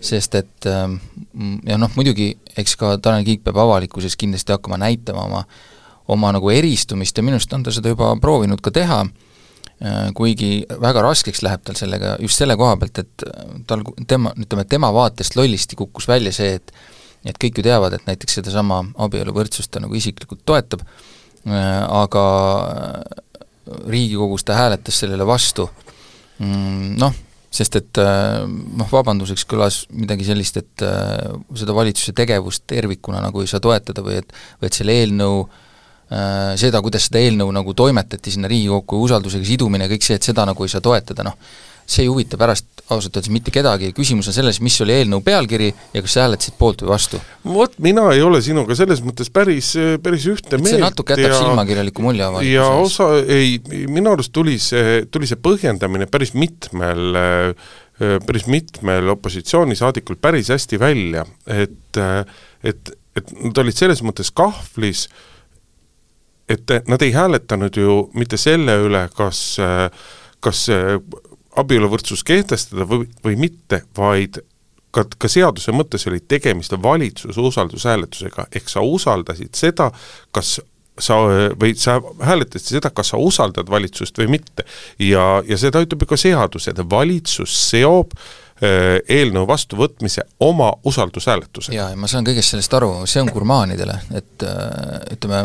[0.04, 0.84] sest et äh,
[1.64, 5.46] ja noh, muidugi eks ka Tanel Kiik peab avalikkuses kindlasti hakkama näitama oma
[6.08, 9.27] oma nagu eristumist ja minu arust on ta seda juba proovinud ka teha, äh,
[10.18, 13.26] kuigi väga raskeks läheb tal sellega just selle koha pealt, et
[13.70, 16.72] tal, tema, ütleme, tema vaatest lollisti kukkus välja see, et
[17.26, 20.84] et kõik ju teavad, et näiteks sedasama abieluvõrdsust ta nagu isiklikult toetab,
[21.46, 22.24] äh, aga
[23.68, 25.66] Riigikogus ta hääletas sellele vastu,
[26.40, 27.16] mm, noh,
[27.52, 33.42] sest et äh, noh, vabanduseks kõlas midagi sellist, et äh, seda valitsuse tegevust tervikuna nagu
[33.42, 35.42] ei saa toetada või et või et selle eelnõu
[36.08, 40.46] seda, kuidas seda eelnõu nagu toimetati sinna Riigikokku ja usaldusega sidumine kõik see, et seda
[40.48, 41.36] nagu ei saa toetada, noh,
[41.88, 45.68] see ei huvita pärast ausalt öeldes mitte kedagi, küsimus on selles, mis oli eelnõu pealkiri
[45.92, 47.20] ja kas sa hääletasid poolt või vastu.
[47.44, 50.72] vot mina ei ole sinuga selles mõttes päris, päris ühte meelt.
[50.72, 55.28] see natuke jätab ja, silmakirjaliku mulje avalikkuse ja osa, ei, minu arust tuli see, tuli
[55.28, 57.20] see põhjendamine päris mitmel
[57.98, 62.00] päris mitmel opositsioonisaadikul päris hästi välja, et
[62.62, 65.08] et, et nad olid selles mõttes kahvlis,
[66.48, 69.58] et nad ei hääletanud ju mitte selle üle, kas
[70.40, 70.68] kas
[71.58, 74.38] abieluvõrdsus kehtestada või, või mitte, vaid
[74.94, 79.90] ka, ka seaduse mõttes oli tegemist valitsuse usaldushääletusega, ehk sa usaldasid seda,
[80.32, 80.60] kas
[80.98, 81.16] sa
[81.58, 84.64] või sa hääletasid seda, kas sa usaldad valitsust või mitte.
[84.98, 90.72] ja, ja seda ütleb ju ka seadus, et valitsus seob äh, Äh, eelnõu vastuvõtmise oma
[90.84, 91.76] usaldushääletusega.
[91.76, 95.44] jaa, ja ma saan kõigest sellest aru, see on gurmaanidele, et äh, ütleme,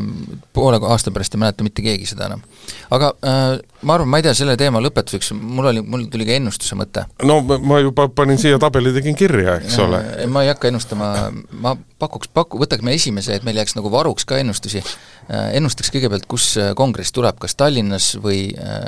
[0.54, 2.42] poole aasta pärast ei mäleta mitte keegi seda enam.
[2.90, 3.44] aga äh,
[3.82, 7.06] ma arvan, ma ei tea, selle teema lõpetuseks, mul oli, mul tuli ka ennustuse mõte.
[7.24, 10.02] no ma juba panin siia tabeli, tegin kirja, eks ja, ole.
[10.34, 11.12] ma ei hakka ennustama,
[11.54, 14.82] ma pakuks, paku, võtaksime esimese, et meil jääks nagu varuks ka ennustusi,
[15.30, 18.48] ennustaks kõigepealt, kus kongress tuleb, kas Tallinnas või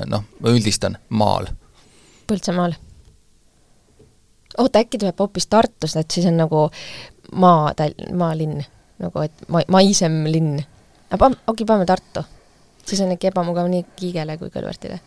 [0.10, 1.52] noh, ma üldistan, maal?
[2.26, 2.74] Põltsamaal
[4.58, 6.68] oota, äkki tuleb hoopis Tartust, et siis on nagu
[7.42, 7.74] maa,
[8.14, 8.64] maalinn,
[9.02, 10.60] nagu et ma-, maisem linn.
[11.10, 12.24] aga pan-, okei paneme Tartu.
[12.86, 15.00] siis on äkki ebamugav nii Kiigele kui Kõlvartile.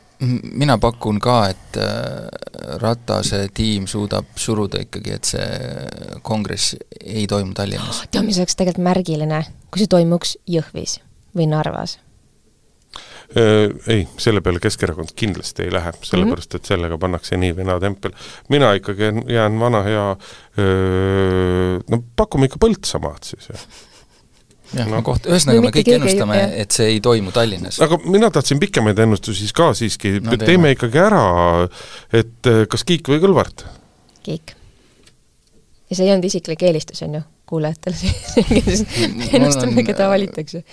[0.53, 7.55] mina pakun ka, et äh, Ratase tiim suudab suruda ikkagi, et see kongress ei toimu
[7.55, 8.03] Tallinnas.
[8.11, 10.99] tead, mis oleks tegelikult märgiline, kui see toimuks Jõhvis
[11.37, 11.99] või Narvas
[13.37, 18.15] ei, selle peale Keskerakond kindlasti ei lähe, sellepärast et sellega pannakse nii või naa tempel.
[18.49, 20.07] mina ikkagi jään vana hea,
[21.93, 23.69] no pakume ikka Põltsamaad siis, jah
[24.77, 27.81] jah no., koht, ühesõnaga me kõik ennustame, et see ei toimu Tallinnas.
[27.85, 31.25] aga mina tahtsin pikemaid ennustusi ka siiski no,, teeme ikkagi ära,
[32.13, 33.65] et äh, kas Kiik või Kõlvart?
[34.27, 34.55] Kiik.
[35.89, 38.13] ja see ei olnud isiklik eelistus, on ju, kuulajatele
[39.39, 40.65] ennustame, keda valitakse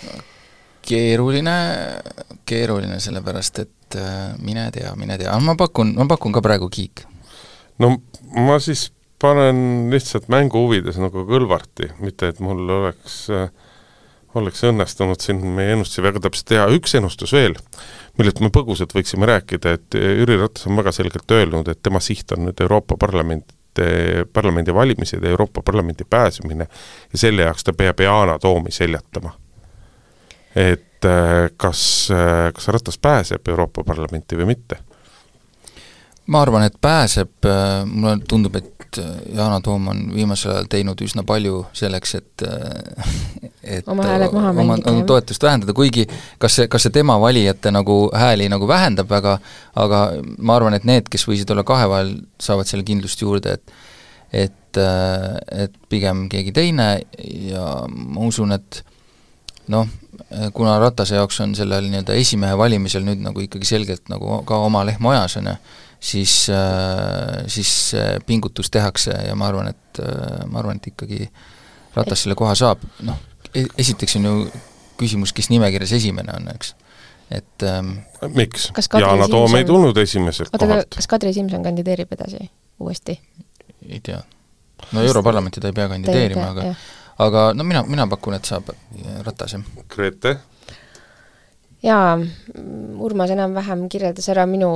[0.86, 1.56] keeruline,
[2.46, 6.70] keeruline sellepärast, et äh, mine tea, mine tea, aga ma pakun, ma pakun ka praegu
[6.72, 7.06] Kiik.
[7.82, 7.96] no
[8.36, 8.90] ma siis
[9.22, 13.50] panen lihtsalt mängu huvides nagu Kõlvarti, mitte et mul oleks äh,
[14.36, 17.56] oleks õnnestunud siin meie ennustusi väga täpselt teha, üks ennustus veel,
[18.20, 22.36] millest me põgusalt võiksime rääkida, et Jüri Ratas on väga selgelt öelnud, et tema siht
[22.36, 23.48] on nüüd Euroopa Parlament,
[24.36, 29.34] parlamendivalimised ja Euroopa Parlamenti pääsemine ja selle jaoks ta peab Yana Toomi seljatama
[30.56, 34.80] et äh, kas, äh, kas Ratas pääseb Euroopa Parlamenti või mitte?
[36.26, 38.72] ma arvan, et pääseb, äh, mulle tundub, et
[39.36, 42.46] Yana Toom on viimasel ajal teinud üsna palju selleks, et
[43.76, 46.08] et oma hääled maha mängida, oma toetust vähendada, kuigi
[46.40, 49.36] kas see, kas see tema valijate nagu hääli nagu vähendab väga,
[49.76, 50.02] aga
[50.38, 53.76] ma arvan, et need, kes võisid olla kahe vahel, saavad selle kindlust juurde, et
[54.36, 54.78] et,
[55.52, 56.90] et pigem keegi teine.
[57.48, 58.82] Ja ma usun, et
[59.74, 59.88] noh,
[60.54, 64.84] kuna Ratase jaoks on sellel nii-öelda esimehe valimisel nüüd nagu ikkagi selgelt nagu ka oma
[64.88, 65.56] lehm ojas, on ju,
[66.00, 67.72] siis, äh, siis
[68.26, 71.30] pingutus tehakse ja ma arvan, et äh, ma arvan, et ikkagi
[71.96, 73.20] Ratas selle koha saab, noh,
[73.56, 74.34] e-, esiteks on ju
[75.00, 76.74] küsimus, kes nimekirjas esimene on, eks.
[77.32, 77.98] et ähm,
[78.36, 78.70] miks?
[79.00, 80.98] Yana Toom ei tulnud esimeselt oota, aga kohalt.
[81.00, 82.44] kas Kadri Simson kandideerib edasi
[82.80, 83.18] uuesti?
[83.90, 84.22] ei tea.
[84.92, 86.70] no Europarlamenti ta ei pea kandideerima, aga
[87.18, 88.74] aga no mina, mina pakun, et saab
[89.26, 89.64] Ratas, jah.
[89.90, 90.38] Grete?
[91.86, 92.18] jaa,
[93.06, 94.72] Urmas enam-vähem kirjeldas ära minu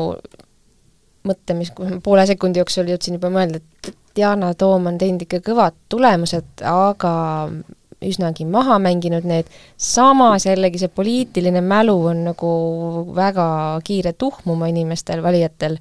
[1.28, 1.72] mõtte, mis
[2.04, 7.12] poole sekundi jooksul jõudsin juba mõelda, et Yana Toom on teinud ikka kõvad tulemused, aga
[8.04, 9.48] üsnagi maha mänginud need,
[9.78, 12.52] samas jällegi see poliitiline mälu on nagu
[13.16, 13.46] väga
[13.86, 15.78] kiire tuhmuma inimestel, valijatel,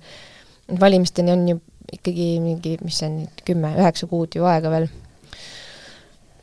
[0.81, 1.61] valimisteni on ju
[1.93, 4.89] ikkagi mingi, mis see on nüüd, kümme, üheksa kuud ju aega veel.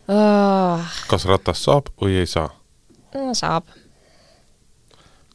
[0.06, 2.50] Kas Ratas saab või ei saa?
[3.15, 3.72] no saab.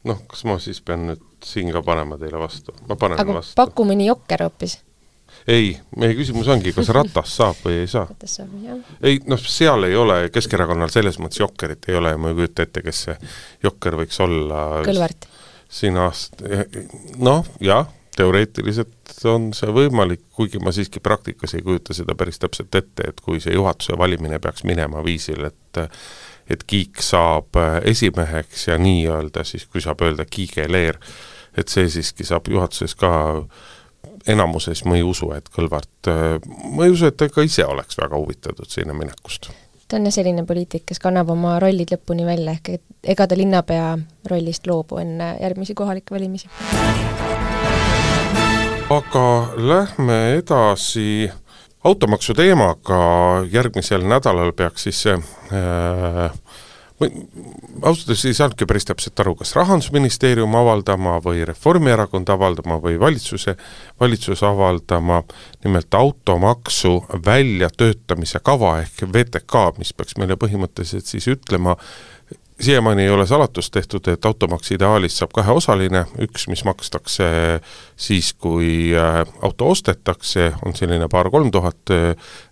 [0.07, 2.73] noh, kas ma siis pean nüüd siin ka panema teile vastu?
[2.87, 3.57] ma panen aga vastu.
[3.59, 4.77] paku mõni jokker hoopis.
[5.47, 8.05] ei, meie küsimus ongi, kas Ratas saab või ei saa?
[8.09, 8.81] Ratas saab, jah.
[9.03, 12.67] ei noh, seal ei ole, Keskerakonnal selles mõttes jokkerit ei ole ja ma ei kujuta
[12.67, 13.17] ette, kes see
[13.63, 14.61] jokker võiks olla.
[14.87, 15.27] Kõlvart.
[15.71, 16.43] siin aast-,
[17.19, 22.75] noh, jah, teoreetiliselt on see võimalik, kuigi ma siiski praktikas ei kujuta seda päris täpselt
[22.75, 25.83] ette, et kui see juhatuse valimine peaks minema viisil, et
[26.51, 27.55] et Kiik saab
[27.87, 30.97] esimeheks ja nii-öelda siis, kui saab öelda kiigeleer,
[31.57, 33.11] et see siiski saab juhatuses ka
[34.27, 36.11] enamuses ma ei usu, et Kõlvart,
[36.75, 39.51] ma ei usu, et ta ka ise oleks väga huvitatud sinna minekust.
[39.87, 43.37] ta on jah selline poliitik, kes kannab oma rollid lõpuni välja, ehk et ega ta
[43.37, 43.97] linnapea
[44.31, 46.47] rollist loobu enne järgmisi kohalikke valimisi.
[48.91, 51.31] Aga lähme edasi
[51.83, 52.99] automaksu teemaga,
[53.51, 56.33] järgmisel nädalal peaks siis see äh,
[57.81, 63.55] ausalt öeldes ei saanudki päris täpselt aru, kas Rahandusministeerium avaldama või Reformierakond avaldama või valitsuse,
[63.99, 65.21] valitsus avaldama.
[65.63, 66.93] Nimelt automaksu
[67.25, 71.77] väljatöötamise kava ehk VTK, mis peaks meile põhimõtteliselt siis ütlema,
[72.61, 77.25] siiamaani ei ole salatust tehtud, et automaks ideaalis saab kaheosaline, üks, mis makstakse
[77.95, 78.91] siis, kui
[79.41, 81.93] auto ostetakse, on selline paar-kolm tuhat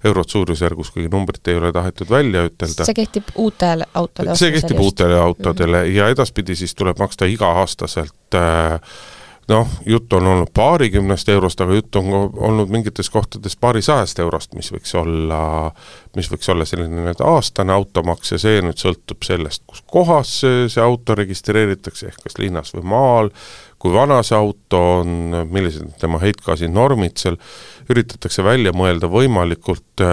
[0.03, 2.85] eurot suurusjärgus, kuigi numbrit ei ole tahetud välja ütelda.
[2.85, 5.97] see kehtib uutele autodele see kehtib uutele autodele mm -hmm.
[5.97, 8.79] ja edaspidi siis tuleb maksta iga-aastaselt äh,
[9.49, 14.71] noh, jutt on olnud paarikümnest eurost, aga jutt on olnud mingites kohtades paarisajast eurost, mis
[14.73, 15.41] võiks olla,
[16.17, 20.83] mis võiks olla selline nii-öelda aastane automaks ja see nüüd sõltub sellest, kus kohas see
[20.83, 23.33] auto registreeritakse, ehk kas linnas või maal,
[23.79, 27.39] kui vana see auto on, millised tema heitgaasinormid seal,
[27.89, 30.05] üritatakse välja mõelda võimalikult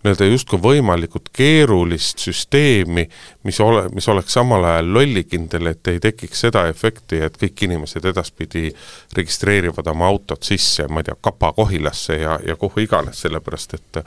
[0.00, 3.04] nii-öelda justkui võimalikult keerulist süsteemi,
[3.44, 8.08] mis ole, mis oleks samal ajal lollikindel, et ei tekiks seda efekti, et kõik inimesed
[8.08, 8.70] edaspidi
[9.16, 14.02] registreerivad oma autot sisse, ma ei tea, Kapa-Kohilasse ja, ja kuhu iganes, sellepärast et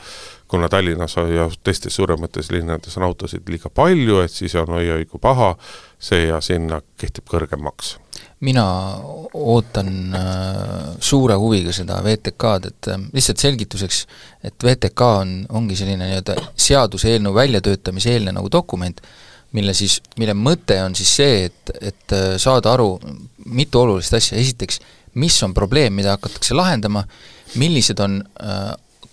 [0.49, 5.21] kuna Tallinnas ja teistes suuremates linnades on autosid liiga palju, et siis on oi-oi kui
[5.21, 5.53] paha,
[5.99, 7.97] see ja sinna kehtib kõrgem maks
[8.43, 8.65] mina
[9.33, 14.03] ootan äh, suure huviga seda VTK-d, et äh, lihtsalt selgituseks,
[14.45, 16.35] et VTK on, ongi selline nii-öelda
[16.67, 18.99] seaduseelnõu väljatöötamise eelne nagu dokument,
[19.53, 22.97] mille siis, mille mõte on siis see, et, et äh, saada aru
[23.45, 24.81] mitu olulist asja, esiteks,
[25.21, 27.03] mis on probleem, mida hakatakse lahendama,
[27.61, 28.15] millised on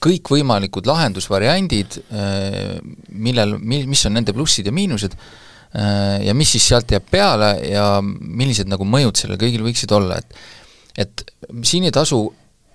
[0.01, 1.99] kõikvõimalikud lahendusvariandid
[3.21, 5.13] millel, mi-, mis on nende plussid ja miinused,
[5.71, 10.41] ja mis siis sealt jääb peale ja millised nagu mõjud sellel kõigil võiksid olla, et
[10.99, 11.23] et
[11.63, 12.25] siin ei tasu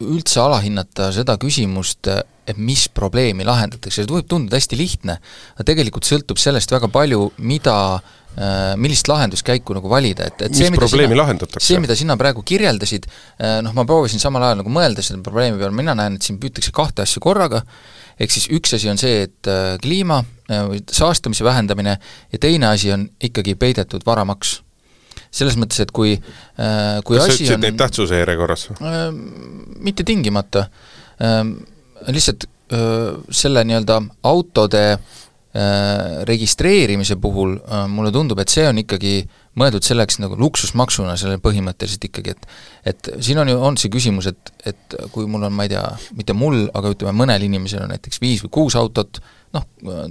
[0.04, 2.08] üldse alahinnata seda küsimust,
[2.48, 5.18] et mis probleemi lahendatakse, see võib tunduda hästi lihtne,
[5.56, 7.76] aga tegelikult sõltub sellest väga palju, mida
[8.76, 11.68] millist lahenduskäiku nagu valida, et, et see, mida probleemi sina, lahendatakse?
[11.70, 13.08] see, mida sina praegu kirjeldasid,
[13.64, 16.74] noh, ma proovisin samal ajal nagu mõelda selle probleemi peale, mina näen, et siin püütakse
[16.76, 17.62] kahte asja korraga,
[18.20, 19.50] ehk siis üks asi on see, et
[19.84, 20.22] kliima
[20.70, 21.98] või saastamise vähendamine
[22.32, 24.62] ja teine asi on ikkagi peidetud varamaks.
[25.36, 26.16] selles mõttes, et kui,
[27.04, 28.70] kui kas sa ütlesid neid tähtsuse järjekorras?
[29.84, 30.68] mitte tingimata,
[32.08, 32.48] lihtsalt
[33.32, 35.25] selle nii-öelda autode öö,
[36.28, 39.22] registreerimise puhul öö, mulle tundub, et see on ikkagi
[39.56, 44.28] mõeldud selleks nagu luksusmaksuna selle põhimõtteliselt ikkagi, et et siin on ju, on see küsimus,
[44.34, 45.86] et, et kui mul on, ma ei tea,
[46.18, 49.22] mitte mul, aga ütleme, mõnel inimesel on näiteks viis või kuus autot,
[49.56, 49.66] noh,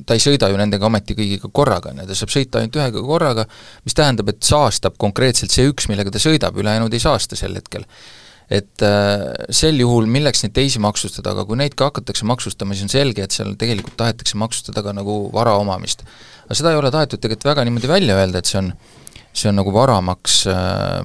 [0.07, 3.05] ta ei sõida ju nendega ometi kõigiga korraga, on ju, ta saab sõita ainult ühega
[3.05, 3.47] korraga,
[3.85, 7.85] mis tähendab, et saastab konkreetselt see üks, millega ta sõidab, ülejäänud ei saasta sel hetkel
[8.53, 9.23] et äh,
[9.55, 13.25] sel juhul milleks neid teisi maksustada, aga kui neid ka hakatakse maksustama, siis on selge,
[13.25, 16.05] et seal tegelikult tahetakse maksustada ka nagu vara omamist.
[16.45, 18.75] aga seda ei ole tahetud tegelikult väga niimoodi välja öelda, et see on
[19.35, 20.45] see on nagu varamaks,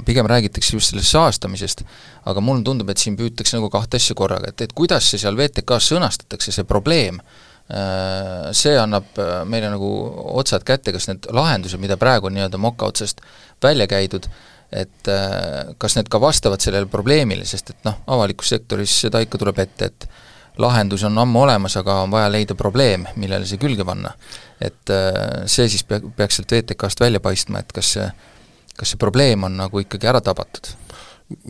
[0.05, 1.81] pigem räägitakse just sellest saastamisest,
[2.29, 5.37] aga mulle tundub, et siin püütakse nagu kahte asja korraga, et, et kuidas see seal
[5.39, 7.17] VTK-s sõnastatakse, see probleem,
[8.53, 9.17] see annab
[9.49, 9.89] meile nagu
[10.37, 13.25] otsad kätte, kas need lahendused, mida praegu on nii-öelda moka otsast
[13.65, 14.29] välja käidud,
[14.71, 15.09] et
[15.81, 19.89] kas need ka vastavad sellele probleemile, sest et noh, avalikus sektoris seda ikka tuleb ette,
[19.89, 20.09] et
[20.61, 24.11] lahendus on ammu olemas, aga on vaja leida probleem, millele see külge panna.
[24.61, 24.91] et
[25.47, 28.05] see siis pea, peaks sealt VTK-st välja paistma, et kas see,
[28.77, 30.73] kas see probleem on nagu ikkagi ära tabatud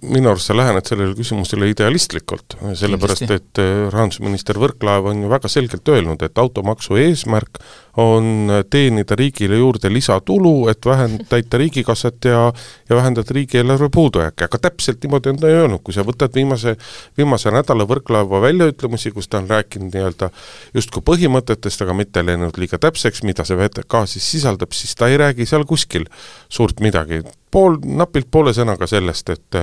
[0.03, 5.51] minu arust sa lähened sellele küsimusele idealistlikult, sellepärast et äh, rahandusminister Võrklaev on ju väga
[5.51, 7.61] selgelt öelnud, et automaksu eesmärk
[7.97, 12.53] on teenida riigile juurde lisatulu, et vähend-, täita riigikassat ja
[12.89, 16.75] ja vähendada riigieelarve puudujääki, aga täpselt niimoodi on ta öelnud, kui sa võtad viimase,
[17.17, 20.29] viimase nädala Võrklaeva väljaütlemisi, kus ta on rääkinud nii-öelda
[20.73, 25.17] justkui põhimõtetest, aga mitte läinud liiga täpseks, mida see VTK siis sisaldab, siis ta ei
[25.21, 26.07] räägi seal kuskil
[26.49, 27.21] suurt midagi.
[27.51, 29.59] Pool, napilt poole sõnaga sellest, et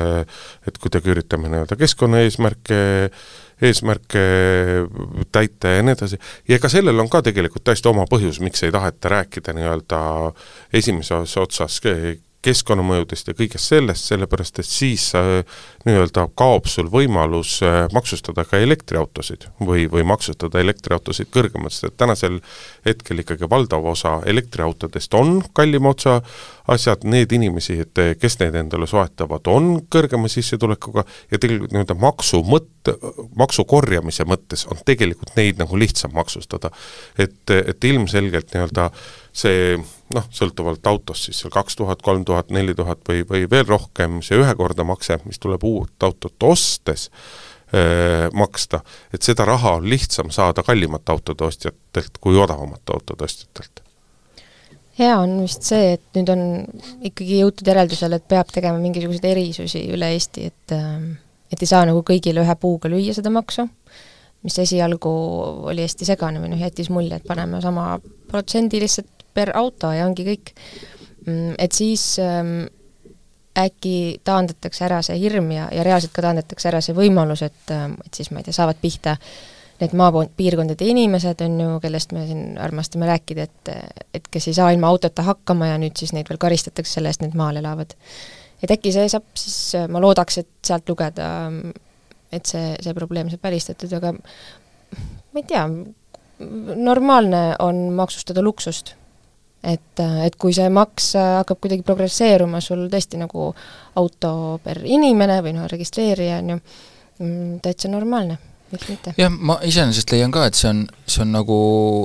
[0.66, 2.78] et kuidagi üritame nii-öelda keskkonnaeesmärke
[3.62, 4.22] eesmärke
[5.32, 8.72] täita ja nii edasi, ja ega sellel on ka tegelikult täiesti oma põhjus, miks ei
[8.74, 10.00] taheta rääkida nii-öelda
[10.76, 11.80] esimeses otsas
[12.46, 15.42] keskkonnamõjudest ja kõigest sellest, sellepärast et siis äh,
[15.86, 21.98] nii-öelda kaob sul võimalus äh, maksustada ka elektriautosid või, või maksustada elektriautosid kõrgemalt, sest et
[22.00, 22.38] tänasel
[22.86, 26.20] hetkel ikkagi valdav osa elektriautodest on kallima otsa
[26.70, 32.42] asjad, need inimesi, et kes neid endale soetavad, on kõrgema sissetulekuga ja tegelikult nii-öelda maksu
[32.46, 32.96] mõtte,
[33.38, 36.70] maksu korjamise mõttes on tegelikult neid nagu lihtsam maksustada.
[37.18, 38.90] et, et ilmselgelt nii-öelda
[39.36, 39.76] see
[40.14, 44.20] noh, sõltuvalt autost siis seal kaks tuhat, kolm tuhat, neli tuhat või, või veel rohkem,
[44.22, 47.08] see ühekordne makse, mis tuleb uut autot ostes,
[48.38, 48.80] maksta,
[49.14, 53.82] et seda raha on lihtsam saada kallimate autode ostjatelt kui odavamate autode ostjatelt.
[54.96, 56.44] Hea on vist see, et nüüd on
[57.04, 60.76] ikkagi jõutud järeldusele, et peab tegema mingisuguseid erisusi üle Eesti, et
[61.52, 63.66] et ei saa nagu kõigile ühe puuga lüüa seda maksu,
[64.46, 65.10] mis esialgu
[65.70, 67.96] oli hästi segane või noh, jättis mulje, et paneme sama
[68.30, 70.54] protsendi lihtsalt per auto ja ongi kõik.
[71.26, 72.66] Mm, et siis ähm,
[73.56, 77.96] äkki taandatakse ära see hirm ja, ja reaalselt ka taandatakse ära see võimalus, et, ähm,
[78.04, 79.16] et siis ma ei tea, saavad pihta
[79.80, 83.72] need maapiirkondade inimesed, on ju, kellest me siin armastame rääkida, et
[84.16, 87.24] et kes ei saa ilma autota hakkama ja nüüd siis neid veel karistatakse selle eest,
[87.24, 87.92] need maal elavad.
[88.62, 91.26] et äkki see saab siis, ma loodaks, et sealt lugeda,
[92.32, 95.66] et see, see probleem saab välistatud, aga ma ei tea,
[96.88, 98.94] normaalne on maksustada luksust
[99.66, 103.48] et, et kui see maks hakkab kuidagi progresseeruma sul tõesti nagu
[104.00, 104.32] auto
[104.64, 106.58] per inimene või noh, registreerija, on ju,
[107.22, 108.38] mm, täitsa normaalne,
[108.72, 109.14] miks mitte.
[109.18, 111.60] jah, ma iseenesest leian ka, et see on, see on nagu,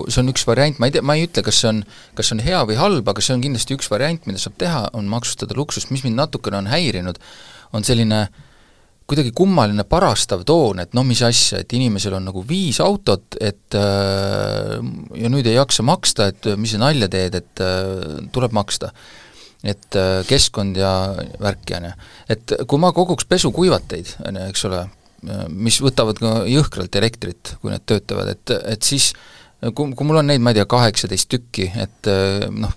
[0.10, 1.84] see on üks variant, ma ei tea, ma ei ütle, kas see on,
[2.18, 4.86] kas see on hea või halb, aga see on kindlasti üks variant, mida saab teha,
[4.98, 7.22] on maksustada luksust, mis mind natukene on häirinud,
[7.78, 8.48] on selline äh,
[9.12, 13.76] kuidagi kummaline parastav toon, et no mis asja, et inimesel on nagu viis autot, et
[13.76, 14.78] äh,
[15.20, 18.94] ja nüüd ei jaksa maksta, et mis sa nalja teed, et äh, tuleb maksta.
[19.62, 20.92] et äh, keskkond ja
[21.38, 21.92] värki, on ju.
[22.34, 24.80] et kui ma koguks pesukuivateid, on ju, eks ole,
[25.54, 29.12] mis võtavad ka jõhkralt elektrit, kui need töötavad, et, et siis
[29.76, 32.10] kui, kui mul on neid, ma ei tea, kaheksateist tükki, et
[32.56, 32.74] noh,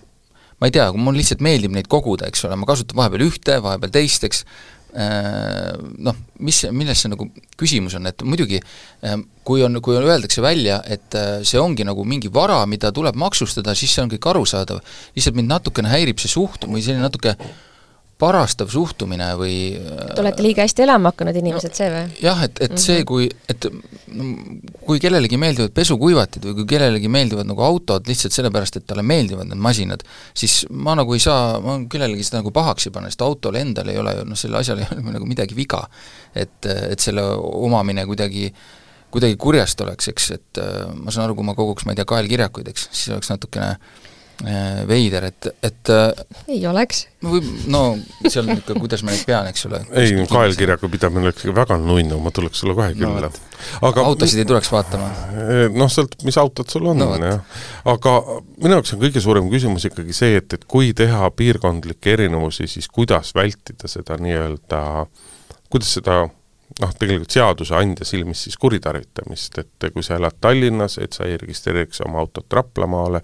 [0.61, 3.57] ma ei tea, kui mul lihtsalt meeldib neid koguda, eks ole, ma kasutan vahepeal ühte,
[3.65, 4.45] vahepeal teist, eks,
[4.95, 7.27] noh, mis, milles see nagu
[7.59, 11.87] küsimus on, et muidugi äh, kui on, kui on, öeldakse välja, et äh, see ongi
[11.87, 14.83] nagu mingi vara, mida tuleb maksustada, siis see on kõik arusaadav.
[15.17, 17.35] lihtsalt mind natukene häirib see suht- või selline natuke
[18.19, 19.55] parastav suhtumine või
[20.15, 22.05] Te olete liiga hästi elama hakanud inimesed no,, see või?
[22.23, 22.85] jah, et, et mm -hmm.
[22.85, 23.07] see, mhm.
[23.07, 23.67] kui, et
[24.87, 29.51] kui kellelegi meeldivad pesukuivatid või kui kellelegi meeldivad nagu autod lihtsalt sellepärast, et talle meeldivad
[29.51, 33.27] need masinad, siis ma nagu ei saa, ma kellelegi seda nagu pahaks ei pane, sest
[33.27, 35.85] autol endal ei ole ju noh, sellel asjal ei ole nagu midagi viga.
[36.35, 38.53] et, et selle omamine kuidagi
[39.15, 40.59] kuidagi kurjast oleks, eks, et
[40.99, 43.79] ma saan aru, kui ma koguks, ma ei tea, kaelkirjakuid, eks, siis oleks natukene äh,
[43.79, 44.14] Äh,
[44.89, 47.05] veider, et, et äh, ei oleks.
[47.25, 47.83] või no
[48.27, 49.81] seal ikka, kuidas ma neid pean, eks ole.
[49.95, 53.31] ei, kaelkirjaga pidamine oleks väga nunnu, ma tuleks sulle kohe külla no,.
[53.89, 55.11] aga autosid ei tuleks vaatama?
[55.39, 57.61] Äh, noh, sõltub, mis autod sul on no,, jah.
[57.95, 58.17] aga
[58.59, 62.91] minu jaoks on kõige suurem küsimus ikkagi see, et, et kui teha piirkondlikke erinevusi, siis
[62.91, 64.81] kuidas vältida seda nii-öelda,
[65.71, 66.25] kuidas seda
[66.83, 72.03] noh, tegelikult seadusandja silmis siis kuritarvitamist, et kui sa elad Tallinnas, et sa ei registreeriks
[72.07, 73.23] oma autot Raplamaale,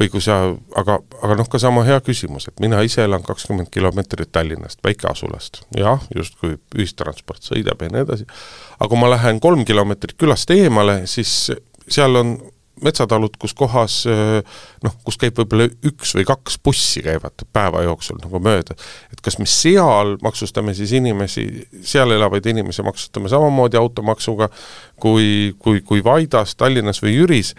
[0.00, 0.38] või kui sa,
[0.80, 5.64] aga, aga noh, ka sama hea küsimus, et mina ise elan kakskümmend kilomeetrit Tallinnast, väikeasulast.
[5.76, 8.28] jah, justkui ühistransport sõidab ja nii edasi,
[8.78, 11.52] aga kui ma lähen kolm kilomeetrit külast eemale, siis
[11.90, 12.38] seal on
[12.84, 13.96] metsatalud, kus kohas
[14.84, 18.76] noh, kus käib võib-olla üks või kaks bussi käivad päeva jooksul nagu mööda,
[19.12, 21.44] et kas me seal maksustame siis inimesi,
[21.86, 24.48] seal elavaid inimesi maksustame samamoodi automaksuga
[25.00, 27.54] kui, kui, kui Vaidas, Tallinnas või Jüris,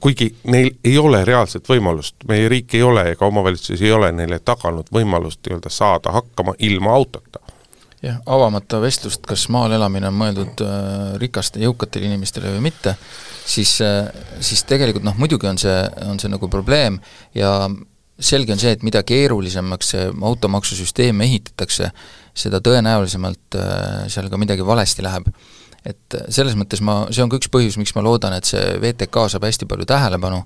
[0.00, 4.38] kuigi neil ei ole reaalset võimalust, meie riik ei ole ega omavalitsus ei ole neile
[4.38, 7.40] taganud võimalust nii-öelda saada hakkama ilma autota
[8.02, 12.94] jah, avamata vestlust, kas maal elamine on mõeldud äh, rikaste, jõukatele inimestele või mitte,
[13.48, 14.08] siis äh,,
[14.40, 15.76] siis tegelikult noh, muidugi on see,
[16.06, 17.00] on see nagu probleem
[17.36, 17.52] ja
[18.18, 21.90] selge on see, et mida keerulisemaks see automaksusüsteem ehitatakse,
[22.38, 25.30] seda tõenäolisemalt äh, seal ka midagi valesti läheb.
[25.88, 29.28] Et selles mõttes ma, see on ka üks põhjus, miks ma loodan, et see VTK
[29.32, 30.42] saab hästi palju tähelepanu,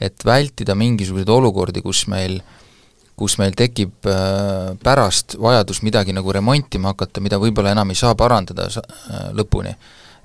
[0.00, 2.56] et vältida mingisuguseid olukordi, kus meil äh,
[3.20, 8.14] kus meil tekib äh, pärast vajadus midagi nagu remontima hakata, mida võib-olla enam ei saa
[8.16, 9.74] parandada äh, lõpuni.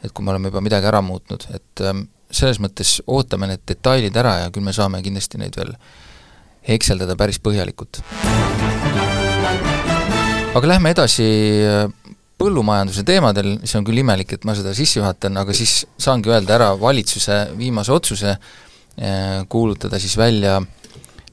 [0.05, 4.15] et kui me oleme juba midagi ära muutnud, et ähm, selles mõttes ootame need detailid
[4.21, 5.73] ära ja küll me saame kindlasti neid veel
[6.67, 7.99] hekseldada päris põhjalikult.
[10.55, 11.27] aga lähme edasi
[11.67, 11.89] äh,
[12.41, 16.57] põllumajanduse teemadel, see on küll imelik, et ma seda sisse juhatan, aga siis saangi öelda
[16.57, 18.35] ära valitsuse viimase otsuse,
[19.51, 20.59] kuulutada siis välja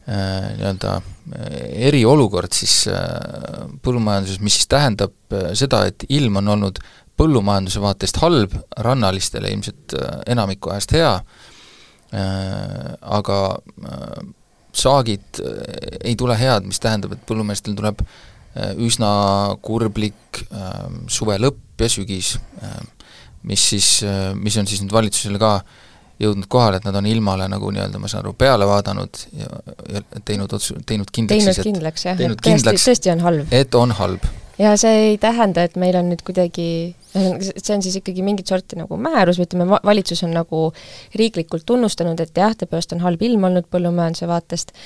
[0.06, 0.96] nii-öelda
[1.30, 6.80] Äh, eriolukord siis äh, põllumajanduses, mis siis tähendab äh, seda, et ilm on olnud
[7.20, 9.94] põllumajanduse vaatest halb, rannalistele ilmselt
[10.32, 11.10] enamiku ajast hea,
[13.18, 13.36] aga
[14.72, 15.40] saagid
[16.00, 18.00] ei tule head, mis tähendab, et põllumeestel tuleb
[18.84, 19.12] üsna
[19.64, 20.42] kurblik
[21.08, 22.34] suve lõpp ja sügis,
[23.48, 23.88] mis siis,
[24.36, 25.80] mis on siis nüüd valitsusele ka äh,
[26.22, 29.48] jõudnud kohale, et nad on ilmale nagu nii-öelda, ma saan aru, peale vaadanud ja,
[29.96, 33.54] ja teinud otsu-, teinud kindlaks teinud kindlaks jah, et tõesti, tõesti on halb.
[33.62, 34.26] et on halb.
[34.60, 36.66] ja see ei tähenda, et meil on nüüd kuidagi,
[37.14, 40.68] see on siis ikkagi mingit sorti nagu määrus või ütleme, valitsus on nagu
[41.18, 44.76] riiklikult tunnustanud, et jah, tõepoolest on halb ilm olnud põllumajanduse vaatest,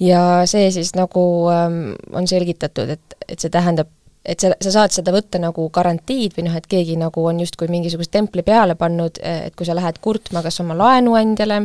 [0.00, 1.22] ja see siis nagu
[1.52, 3.92] ähm, on selgitatud, et, et see tähendab
[4.26, 7.70] et sa, sa saad seda võtta nagu garantiid või noh, et keegi nagu on justkui
[7.70, 11.60] mingisugust templi peale pannud, et kui sa lähed kurtma kas oma laenuandjale,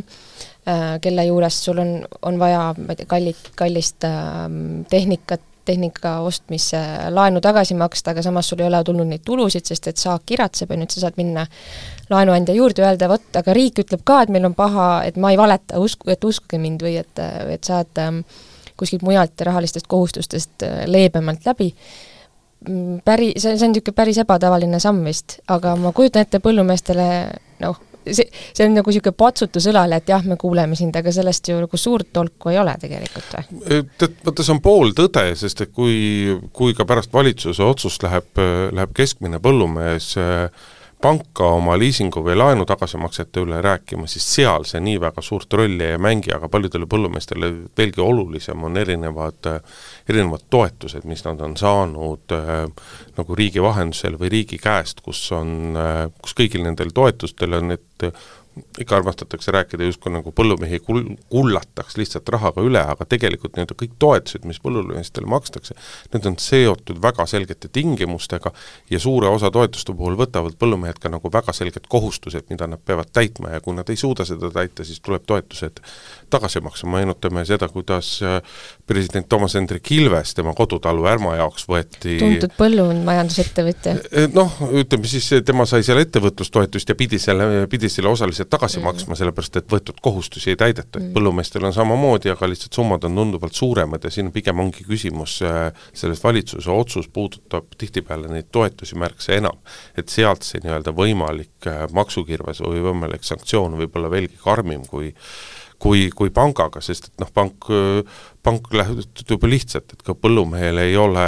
[0.70, 1.96] äh, kelle juures sul on,
[2.28, 4.44] on vaja, ma ei tea, kallit, kallist äh,
[4.92, 6.80] tehnikat, tehnika ostmisse
[7.14, 10.74] laenu tagasi maksta, aga samas sul ei ole tulnud neid tulusid, sest et saak kiratseb
[10.74, 11.46] ja nüüd sa saad minna
[12.12, 15.39] laenuandja juurde, öelda vot, aga riik ütleb ka, et meil on paha, et ma ei
[15.39, 18.24] valeta, usku, et uskuge mind või et, et saad ähm,
[18.80, 21.72] kuskilt mujalt rahalistest kohustustest äh, leebemalt läbi
[22.70, 27.05] Mm, päri-, see, see on niisugune päris ebatavaline samm vist, aga ma kujutan ette põllumeestele
[27.64, 31.49] noh, see, see on nagu niisugune patsutus õlale, et jah, me kuuleme sind, aga sellest
[31.49, 33.80] ju nagu suurt tolku ei ole tegelikult või?
[33.97, 38.30] tead, vaata see on pooltõde, sest et kui, kui ka pärast valitsuse otsust läheb,
[38.78, 40.70] läheb keskmine põllumees äh,
[41.02, 45.88] panka oma liisingu või laenu tagasimaksete üle rääkima, siis seal see nii väga suurt rolli
[45.91, 49.49] ei mängi, aga paljudele põllumeestele veelgi olulisem on erinevad,
[50.10, 55.78] erinevad toetused, mis nad on saanud äh, nagu riigi vahendusel või riigi käest, kus on
[55.78, 58.12] äh,, kus kõigil nendel toetustel on need
[58.80, 63.93] ikka armastatakse rääkida justkui nagu põllumehi kul-, kullataks lihtsalt rahaga üle, aga tegelikult nii-öelda kõik
[63.99, 65.76] toetused, mis põllumeestele makstakse,
[66.12, 68.52] need on seotud väga selgete tingimustega
[68.91, 73.14] ja suure osa toetuste puhul võtavad põllumehed ka nagu väga selged kohustused, mida nad peavad
[73.16, 75.80] täitma ja kui nad ei suuda seda täita, siis tuleb toetused
[76.32, 78.41] tagasi maksa, meenutame seda, kuidas äh,
[78.88, 83.95] president Toomas Hendrik Ilves tema kodutalu Ärma jaoks võeti tuntud põllumajandusettevõtja.
[84.12, 88.50] Äh, noh, ütleme siis, tema sai seal ettevõtlustoetust ja pidi selle, pidi selle osaliselt osaliselt
[88.50, 88.84] tagasi mm.
[88.86, 91.14] maksma, sellepärast et võetud kohustusi ei täideta, et mm.
[91.16, 95.72] põllumeestel on samamoodi, aga lihtsalt summad on tunduvalt suuremad ja siin pigem ongi küsimus äh,
[95.94, 99.58] selles valitsuse otsus puudutab tihtipeale neid toetusi märksa enam.
[99.98, 105.14] et sealt see nii-öelda võimalik äh, maksukirves või võimalik sanktsioon võib olla veelgi karmim kui
[105.82, 107.66] kui, kui pangaga, sest et noh, pank,
[108.44, 111.26] pank lähtub lihtsalt, et ka põllumehel ei ole,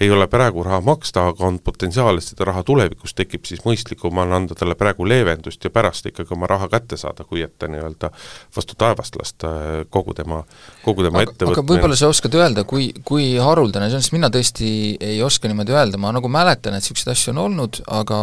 [0.00, 4.16] ei ole praegu raha maksta, aga on potentsiaal, et seda raha tulevikus tekib, siis mõistlikum
[4.22, 8.10] on anda talle praegu leevendust ja pärast ikkagi oma raha kätte saada, kui et nii-öelda
[8.56, 9.52] vastu taevast lasta
[9.92, 10.42] kogu tema,
[10.84, 11.58] kogu tema ettevõtmine.
[11.58, 15.52] aga võib-olla sa oskad öelda, kui, kui haruldane see on, sest mina tõesti ei oska
[15.52, 18.20] niimoodi öelda, ma nagu mäletan, et niisuguseid asju on olnud, aga,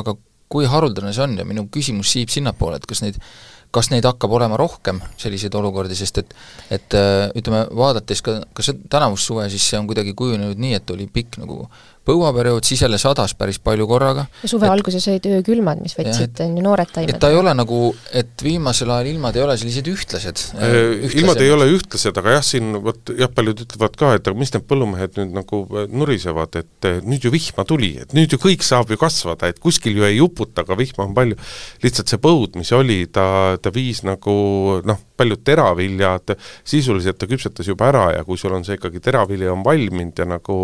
[0.00, 0.18] aga
[0.50, 3.18] kui haruldane see on ja minu küsimus siib sinnapoole, et kas neid
[3.70, 6.34] kas neid hakkab olema rohkem, selliseid olukordi, sest et
[6.70, 6.98] et
[7.38, 11.06] ütleme, vaadates ka, ka see tänavust suve, siis see on kuidagi kujunenud nii, et oli
[11.10, 11.64] pikk nagu
[12.10, 14.24] põuaperiood, siis jälle sadas päris palju korraga.
[14.42, 17.12] ja suve et, alguses olid öökülmad, mis võtsid, on ju, noored taimed.
[17.12, 17.80] et ta ei ole nagu,
[18.16, 21.18] et viimasel ajal ilmad ei ole sellised ühtlased, äh, ühtlased..
[21.20, 24.54] ilmad ei ole ühtlased, aga jah, siin vot jah, paljud ütlevad ka, et aga mis
[24.54, 28.40] need põllumehed nüüd nagu äh, nurisevad, et äh, nüüd ju vihma tuli, et nüüd ju
[28.40, 31.38] kõik saab ju kasvada, et kuskil ju ei uputa, aga vihma on palju.
[31.84, 37.68] lihtsalt see põud, mis oli, ta, ta viis nagu noh, paljud teraviljad, sisuliselt ta küpsetas
[37.68, 40.58] juba ära ja kui sul on see ikkagi, teravili on valminud ja nagu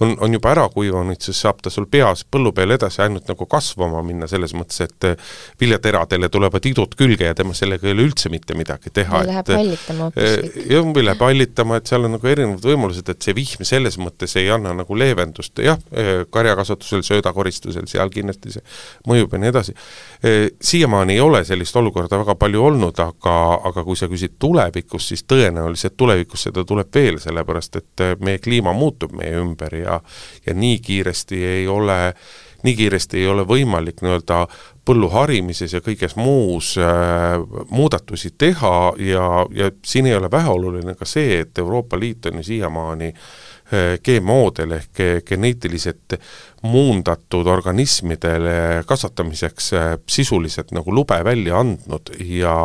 [0.00, 3.46] on, on juba ära kuivanud, siis saab ta sul peas põllu peal edasi ainult nagu
[3.50, 5.16] kasvama minna, selles mõttes, et eh,
[5.60, 9.22] viljateradele tulevad idud külge ja tema sellega ei ole üldse mitte midagi teha.
[9.26, 10.66] läheb hallitama hoopiski.
[10.72, 14.36] jah, või läheb hallitama, et seal on nagu erinevad võimalused, et see vihm selles mõttes
[14.38, 18.64] ei anna nagu leevendust, jah, eh, karjakasvatusel, söödakoristusel, seal kindlasti see
[19.08, 19.76] mõjub ja nii edasi.
[20.22, 23.36] Eh, siiamaani ei ole sellist olukorda väga palju olnud, aga,
[23.70, 28.76] aga kui sa küsid tulevikus, siis tõenäoliselt tulevikus seda tuleb veel, sellepärast et meie kliima
[28.76, 30.00] muutub meie ümber ja ja,
[30.46, 32.14] ja nii kiiresti ei ole,
[32.62, 34.44] nii kiiresti ei ole võimalik nii-öelda
[34.88, 37.36] põllu harimises ja kõiges muus äh,
[37.70, 42.48] muudatusi teha ja, ja siin ei ole väheoluline ka see, et Euroopa Liit on ju
[42.48, 46.18] siiamaani äh, GMO-del ehk geneetiliselt
[46.62, 52.58] muundatud organismidele kasvatamiseks äh, sisuliselt nagu lube välja andnud ja,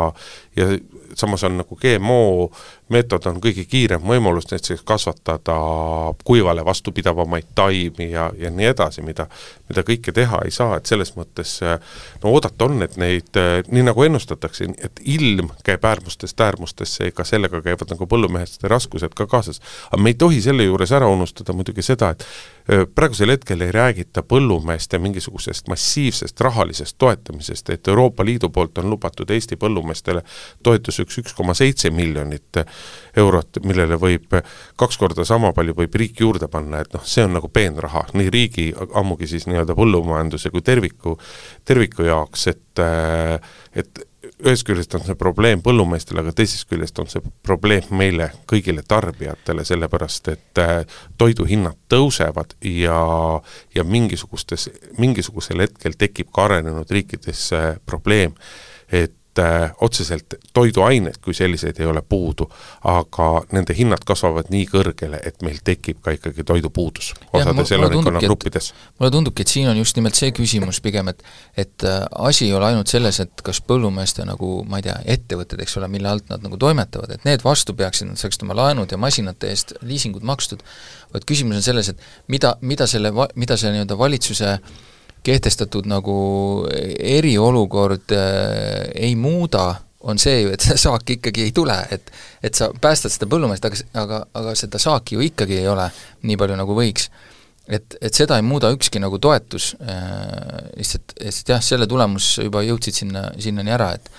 [0.56, 0.72] ja
[1.16, 2.50] samas on nagu GMO
[2.92, 5.56] meetod on kõige kiirem võimalus näiteks kasvatada
[6.24, 9.26] kuivale vastupidavamaid taimi ja, ja nii edasi, mida,
[9.68, 13.40] mida kõike teha ei saa, et selles mõttes no oodata on, et neid,
[13.72, 19.26] nii nagu ennustatakse, et ilm käib äärmustest äärmustesse, ega sellega käivad nagu põllumeeste raskused ka
[19.30, 19.62] kaasas.
[19.90, 22.26] aga me ei tohi selle juures ära unustada muidugi seda, et
[22.94, 29.30] praegusel hetkel ei räägita põllumeeste mingisugusest massiivsest rahalisest toetamisest, et Euroopa Liidu poolt on lubatud
[29.30, 30.22] Eesti põllumeestele
[30.64, 32.62] toetuseks üks koma seitse miljonit
[33.16, 34.38] eurot, millele võib
[34.80, 38.32] kaks korda sama palju võib riik juurde panna, et noh, see on nagu peenraha nii
[38.32, 41.18] riigi, ammugi siis nii-öelda põllumajanduse kui terviku,
[41.64, 42.60] terviku jaoks, et
[43.74, 44.06] et
[44.44, 49.64] ühest küljest on see probleem põllumeestele, aga teisest küljest on see probleem meile kõigile tarbijatele,
[49.66, 50.76] sellepärast et äh,
[51.20, 53.00] toiduhinnad tõusevad ja,
[53.74, 54.68] ja mingisugustes,
[55.00, 58.36] mingisugusel hetkel tekib ka arenenud riikides äh, probleem,
[58.92, 62.46] et äh, otseselt toiduained kui selliseid ei ole puudu,
[62.90, 68.72] aga nende hinnad kasvavad nii kõrgele, et meil tekib ka ikkagi toidupuudus osades elanikkonnagruppides.
[68.98, 71.24] mulle tundubki, et siin on just nimelt see küsimus pigem, et
[71.56, 75.60] et äh, asi ei ole ainult selles, et kas põllumeeste nagu ma ei tea, ettevõtted,
[75.64, 78.90] eks ole, mille alt nad nagu toimetavad, et need vastu peaksid, nad saaksid oma laenud
[78.90, 80.64] ja masinate eest liisingud makstud,
[81.14, 84.82] vaid küsimus on selles, et mida, mida selle, mida see nii-öelda valitsuse äh,
[85.24, 86.16] kehtestatud nagu
[86.98, 89.72] eriolukord äh, ei muuda,
[90.04, 92.10] on see ju, et seda saaki ikkagi ei tule, et
[92.44, 95.86] et sa päästad seda põllumeest, aga, aga, aga seda saaki ju ikkagi ei ole
[96.28, 97.08] nii palju, nagu võiks.
[97.64, 102.60] et, et seda ei muuda ükski nagu toetus äh,, lihtsalt, lihtsalt jah, selle tulemus juba
[102.66, 104.12] jõudsid sinna, sinnani ära, et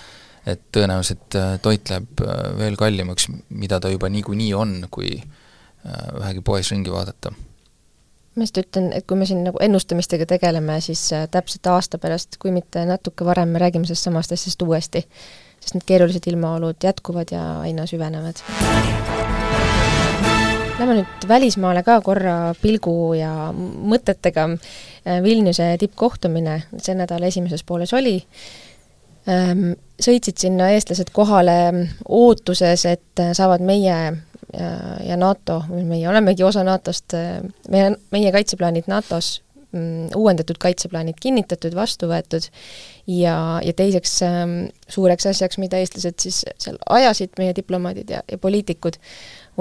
[0.45, 6.05] et tõenäoliselt äh, toit läheb äh, veel kallimaks, mida ta juba niikuinii on, kui äh,
[6.19, 7.33] vähegi poes ringi vaadata
[8.35, 12.35] ma just ütlen, et kui me siin nagu ennustamistega tegeleme, siis äh, täpselt aasta pärast,
[12.41, 15.05] kui mitte natuke varem, me räägime sellest samast asjast uuesti.
[15.59, 18.41] sest need keerulised ilmaolud jätkuvad ja aina süvenevad.
[20.75, 24.49] Lähme nüüd välismaale ka korra pilgu ja mõtetega.
[25.07, 28.19] Äh, Vilniuse tippkohtumine see nädala esimeses pooles oli
[29.31, 29.71] ähm,
[30.01, 31.57] sõitsid sinna eestlased kohale
[32.05, 33.97] ootuses, et äh, saavad meie
[34.55, 37.17] ja, NATO, meie olemegi osa NATO-st,
[37.71, 39.39] meie, meie kaitseplaanid NATO-s,
[39.71, 42.47] mm, uuendatud kaitseplaanid kinnitatud, vastu võetud
[43.11, 44.53] ja, ja teiseks ähm,
[44.91, 48.99] suureks asjaks, mida eestlased siis seal ajasid, meie diplomaadid ja, ja poliitikud,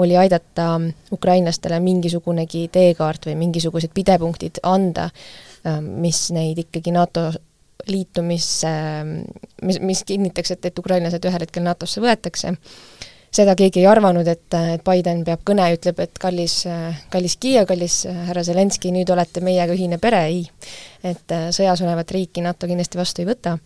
[0.03, 0.69] oli aidata
[1.15, 5.09] ukrainlastele mingisugunegi teekaart või mingisugused pidepunktid anda,
[5.67, 7.31] ähm, mis neid ikkagi NATO
[7.85, 8.69] liitumisse,
[9.61, 12.55] mis, mis kinnitaks, et, et ukrainlased ühel hetkel NATO-sse võetakse
[13.35, 16.61] seda keegi ei arvanud, et, et Biden peab kõne, ütleb, et kallis,
[17.13, 20.43] kallis Kiiev, kallis härra Zelenskõi, nüüd olete meiega ühine pere, ei.
[21.05, 23.57] et äh, sõjas olevat riiki NATO kindlasti vastu ei võta.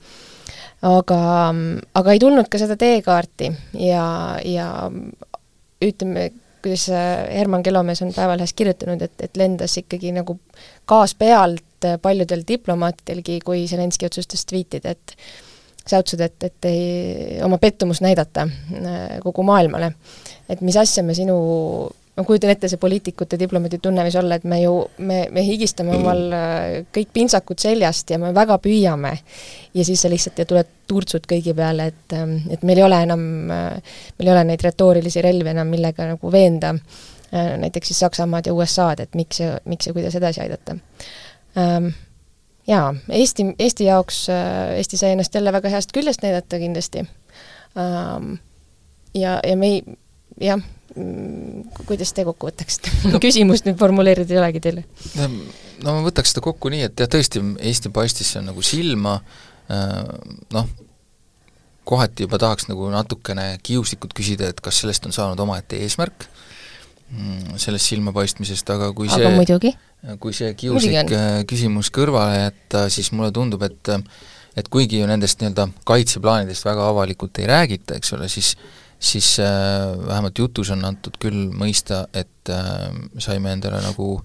[0.89, 1.21] aga,
[2.01, 3.51] aga ei tulnud ka seda teekaarti
[3.83, 4.05] ja,
[4.45, 4.67] ja
[5.83, 6.29] ütleme,
[6.63, 10.39] kuidas äh, Herman Kelomees on Päevalehes kirjutanud, et, et lendas ikkagi nagu
[10.89, 11.65] gaas pealt
[12.01, 15.15] paljudel diplomaatidelgi, kui Zelenskõi otsustas tweetida, et
[15.89, 19.93] säutsud, et, et ei, oma pettumust näidata äh, kogu maailmale.
[20.49, 21.37] et mis asja me sinu
[22.19, 24.73] ma kujutan ette, see poliitikute diplomaadi tunne võis olla, et me ju,
[25.07, 26.65] me, me higistame omal äh,
[26.95, 29.13] kõik pintsakud seljast ja me väga püüame.
[29.73, 33.23] ja siis sa lihtsalt tuled turtsud kõigi peale, et, ähm, et meil ei ole enam,
[33.55, 36.75] äh, meil ei ole neid retoorilisi relvi enam, millega nagu veenda
[37.29, 40.73] näiteks siis Saksamaad ja USA-d, et miks ja, miks ja kuidas edasi aidata.
[42.69, 44.27] Jaa, Eesti, Eesti jaoks,
[44.77, 47.05] Eesti sai ennast jälle väga heast küljest näidata kindlasti.
[47.79, 48.35] Ähm,
[49.17, 49.97] ja, ja me ei,
[50.41, 50.61] jah
[50.97, 53.19] Mm, kuidas te kokku võtaksite no.?
[53.21, 54.83] küsimust nüüd formuleerida ei olegi teile.
[55.19, 59.19] no ma võtaks seda kokku nii, et jah, tõesti, Eesti paistis nagu silma,
[59.69, 59.99] äh,
[60.55, 60.71] noh,
[61.89, 66.25] kohati juba tahaks nagu natukene kiuslikult küsida, et kas sellest on saanud omaette eesmärk,
[67.59, 69.71] sellest silmapaistmisest, aga kui aga see muidugi.
[70.21, 73.95] kui see kiuslik äh, küsimus kõrvale jätta, siis mulle tundub, et
[74.57, 78.55] et kuigi ju nendest nii-öelda kaitseplaanidest väga avalikult ei räägita, eks ole, siis
[78.99, 82.89] siis äh, vähemalt jutus on antud küll mõista, et äh,
[83.23, 84.17] saime endale nagu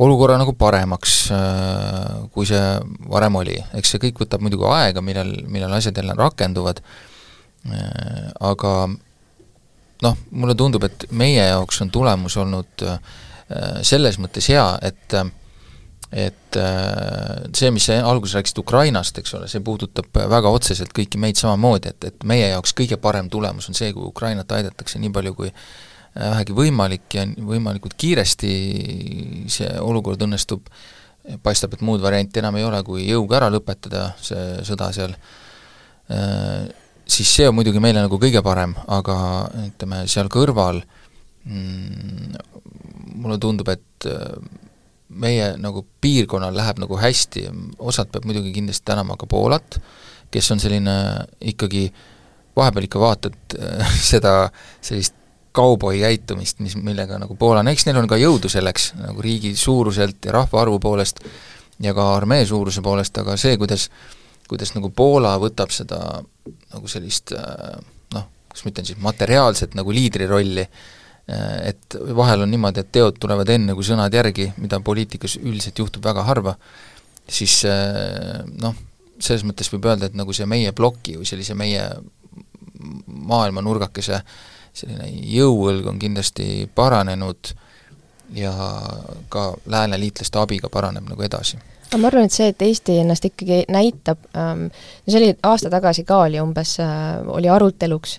[0.00, 2.62] olukorra nagu paremaks äh,, kui see
[3.10, 3.58] varem oli.
[3.76, 8.74] eks see kõik võtab muidugi aega, millal, millal asjad jälle rakenduvad äh,, aga
[10.04, 12.98] noh, mulle tundub, et meie jaoks on tulemus olnud äh,
[13.86, 15.20] selles mõttes hea, et
[16.10, 21.20] et äh, see, mis sa alguses rääkisid Ukrainast, eks ole, see puudutab väga otseselt kõiki
[21.22, 25.12] meid samamoodi, et, et meie jaoks kõige parem tulemus on see, kui Ukrainat aidatakse nii
[25.14, 25.60] palju kui äh,
[26.16, 28.50] vähegi võimalik ja võimalikult kiiresti
[29.50, 30.66] see olukord õnnestub,
[31.44, 35.14] paistab, et muud varianti enam ei ole, kui jõuga ära lõpetada see sõda seal,
[37.10, 39.16] siis see on muidugi meile nagu kõige parem, aga
[39.66, 40.80] ütleme, seal kõrval
[41.44, 42.36] mm,
[43.20, 44.08] mulle tundub, et
[45.10, 47.46] meie nagu piirkonnal läheb nagu hästi,
[47.78, 49.80] osad peab muidugi kindlasti tänama ka Poolat,
[50.30, 50.94] kes on selline
[51.52, 51.88] ikkagi,
[52.56, 54.34] vahepeal ikka vaatad äh, seda
[54.80, 55.16] sellist
[55.52, 59.56] kauboi käitumist, mis, millega nagu Poola, no eks neil on ka jõudu selleks, nagu riigi
[59.58, 61.24] suuruselt ja rahvaarvu poolest
[61.82, 63.88] ja ka armee suuruse poolest, aga see, kuidas
[64.50, 66.00] kuidas nagu Poola võtab seda
[66.72, 67.78] nagu sellist äh,
[68.14, 72.92] noh, kuidas ma ütlen siis, materiaalset nagu liidri rolli äh, et vahel on niimoodi, et
[72.98, 76.56] teod tulevad enne kui sõnad järgi, mida poliitikas üldiselt juhtub väga harva,
[77.30, 78.78] siis äh, noh,
[79.20, 81.84] selles mõttes võib öelda, et nagu see meie ploki või sellise meie
[83.06, 84.22] maailma nurgakese
[84.74, 87.52] selline jõuõlg on kindlasti paranenud
[88.34, 88.52] ja
[89.28, 91.58] ka lääneliitlaste abiga paraneb nagu edasi
[91.98, 96.06] ma arvan, et see, et Eesti ennast ikkagi näitab ähm,, no see oli aasta tagasi
[96.08, 98.18] ka oli umbes äh,, oli aruteluks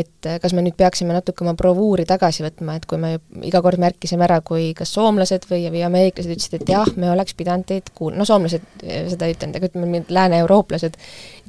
[0.00, 3.14] et äh, kas me nüüd peaksime natuke oma bravuuri tagasi võtma, et kui me
[3.46, 7.36] iga kord märkisime ära, kui kas soomlased või, või ameeriklased ütlesid, et jah, me oleks
[7.38, 10.98] pidanud teid kuul-, no soomlased äh, seda ei ütelnud, aga ütleme, lääne-eurooplased,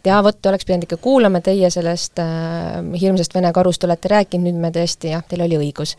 [0.02, 4.50] et jaa, vot, oleks pidanud ikka kuulama, teie sellest äh, hirmsast Vene karust olete rääkinud,
[4.50, 5.96] nüüd me tõesti, jah, teil oli õigus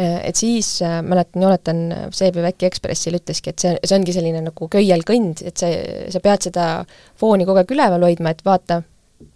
[0.00, 1.80] et siis äh, mäletan, Jonathan
[2.14, 6.46] Seebi Väki Ekspressil ütleski, et see, see ongi selline nagu köielkõnd, et see, sa pead
[6.48, 6.70] seda
[7.20, 8.80] fooni kogu aeg üleval hoidma, et vaata,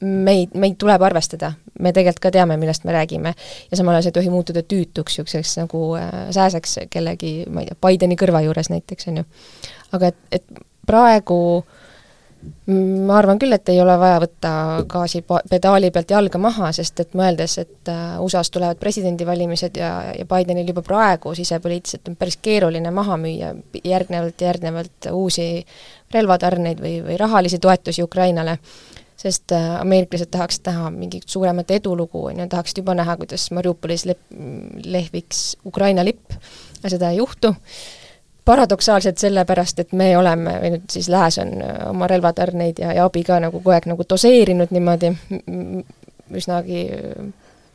[0.01, 3.35] meid, meid tuleb arvestada, me tegelikult ka teame, millest me räägime.
[3.71, 7.71] ja samal ajal see ei tohi muutuda tüütuks niisuguseks nagu äh, sääseks kellegi, ma ei
[7.71, 9.27] tea, Bideni kõrva juures näiteks, on ju.
[9.93, 11.39] aga et, et praegu
[12.67, 14.51] ma arvan küll, et ei ole vaja võtta
[14.89, 20.27] gaasi pedaali pealt jalga maha, sest et mõeldes, et äh, USA-s tulevad presidendivalimised ja, ja
[20.29, 23.53] Bidenil juba praegu sisepoliitiliselt on päris keeruline maha müüa
[23.85, 25.49] järgnevalt ja järgnevalt uusi
[26.15, 28.59] relvatarneid või, või rahalisi toetusi Ukrainale
[29.25, 34.07] sest äh, ameeriklased tahaksid näha mingit suuremat edulugu, on ju, tahaksid juba näha, kuidas Mariupolis
[34.11, 34.33] lep-,
[34.85, 36.35] lehviks Ukraina lipp,
[36.81, 37.55] aga seda ei juhtu,
[38.45, 43.09] paradoksaalselt sellepärast, et me oleme, või nüüd siis Lääs on äh, oma relvatarneid ja, ja
[43.09, 45.15] abi ka nagu kogu aeg nagu doseerinud niimoodi
[46.35, 46.85] üsnagi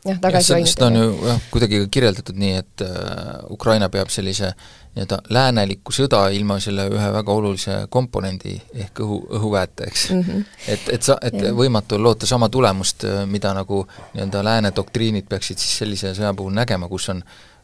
[0.04, 0.70] jah, tagasihoidnud.
[0.70, 4.52] seda on ju jah, kuidagi kirjeldatud nii, et äh, Ukraina peab sellise
[4.90, 10.22] nii-öelda läänelikku sõda ilma selle ühe väga olulise komponendi ehk õhu, õhuväeta, eks mm.
[10.22, 10.48] -hmm.
[10.74, 11.52] et, et sa, et ja.
[11.54, 16.34] võimatu on loota sama tulemust, äh, mida nagu nii-öelda lääne doktriinid peaksid siis sellise sõja
[16.34, 17.22] puhul nägema, kus on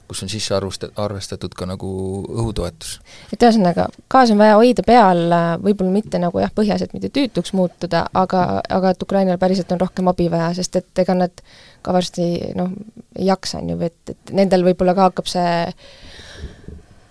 [0.09, 1.89] kus on sisse arvust-, arvestatud ka nagu
[2.31, 2.99] õhutoetus.
[3.33, 5.25] et ühesõnaga, gaas on vaja hoida peal,
[5.63, 10.13] võib-olla mitte nagu jah, põhjaselt mitte tüütuks muutuda, aga, aga et Ukrainal päriselt on rohkem
[10.13, 11.45] abi vaja, sest et ega nad
[11.83, 12.73] ka varsti noh,
[13.17, 15.51] ei jaksa, on ju, et, et nendel võib-olla ka hakkab see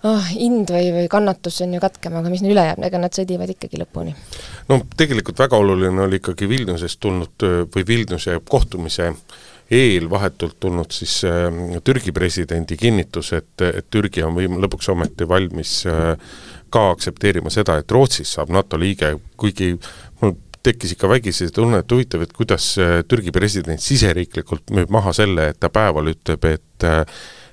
[0.06, 3.16] oh, ind või, või kannatus on ju katkema, aga mis neil üle jääb, ega nad
[3.16, 4.14] sõdivad ikkagi lõpuni.
[4.70, 9.12] no tegelikult väga oluline oli ikkagi Vilniusest tulnud või Vilniuse kohtumise
[9.70, 15.28] eel vahetult tulnud siis äh, Türgi presidendi kinnitus, et, et Türgi on võim-, lõpuks ometi
[15.28, 16.12] valmis äh,
[16.70, 19.72] ka aktsepteerima seda, et Rootsist saab NATO liige, kuigi
[20.20, 20.36] mul
[20.66, 25.50] tekkis ikka vägisi tunne, et huvitav, et kuidas äh, Türgi president siseriiklikult müüb maha selle,
[25.52, 26.86] et ta päeval ütleb, et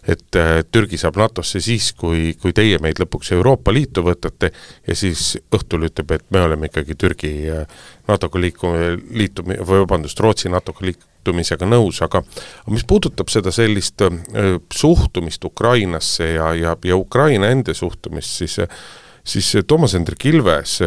[0.07, 0.37] et
[0.71, 4.49] Türgi saab NATO-sse siis, kui, kui teie meid lõpuks Euroopa Liitu võtate
[4.87, 7.31] ja siis õhtul ütleb, et me oleme ikkagi Türgi
[8.09, 8.73] NATO-ga liiku-,
[9.15, 12.23] liitumi-, või vabandust, Rootsi NATO-ga liitumisega nõus, aga
[12.71, 14.03] mis puudutab seda sellist
[14.75, 18.59] suhtumist Ukrainasse ja, ja, ja Ukraina enda suhtumist, siis
[19.23, 20.79] siis Toomas Hendrik Ilves,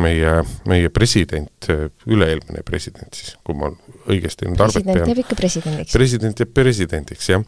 [0.00, 0.34] meie,
[0.68, 1.68] meie president,
[2.06, 3.70] üle-eelmine president siis, kui ma
[4.10, 5.94] õigesti president jääb ikka presidendiks.
[5.94, 7.44] president jääb presidendiks, jah.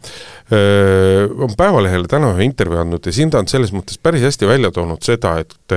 [1.42, 4.72] on Päevalehele täna ühe intervjuu andnud ja siin ta on selles mõttes päris hästi välja
[4.74, 5.76] toonud seda, et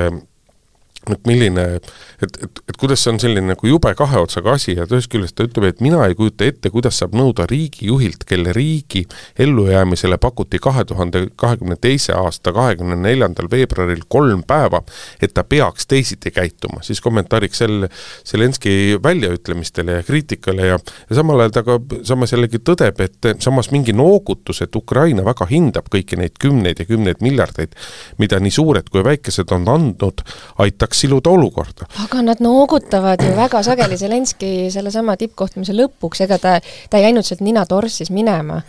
[1.12, 1.90] et milline, et,
[2.24, 2.38] et,
[2.70, 5.68] et kuidas see on selline nagu jube kahe otsaga asi ja ühest küljest ta ütleb,
[5.70, 9.06] et mina ei kujuta ette, kuidas saab nõuda riigijuhilt, kelle riigi
[9.40, 14.82] ellujäämisele pakuti kahe tuhande kahekümne teise aasta kahekümne neljandal veebruaril kolm päeva,
[15.22, 17.90] et ta peaks teisiti käituma, siis kommentaariks sel-,
[18.26, 20.80] Zelenski väljaütlemistele ja kriitikale ja
[21.10, 21.78] ja samal ajal ta ka
[22.08, 26.88] samas jällegi tõdeb, et samas mingi noogutus, et Ukraina väga hindab kõiki neid kümneid ja
[26.90, 27.76] kümneid miljardeid,
[28.22, 30.24] mida nii suured kui väikesed on andnud,
[30.64, 31.86] aitaks aitaks siluda olukorda.
[32.04, 37.26] aga nad noogutavad ju väga sageli, Zelenski sellesama tippkohtumise lõpuks, ega ta, ta ei läinud
[37.26, 38.62] sealt nina torssis minema.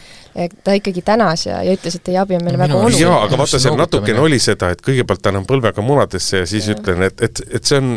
[0.64, 3.00] ta ikkagi tänas ja, ja ütles, et teie abi on meile väga oluline.
[3.00, 6.76] jaa, aga vaata, seal natukene oli seda, et kõigepealt annan põlvega munadesse ja siis ja.
[6.76, 7.94] ütlen, et, et, et see on,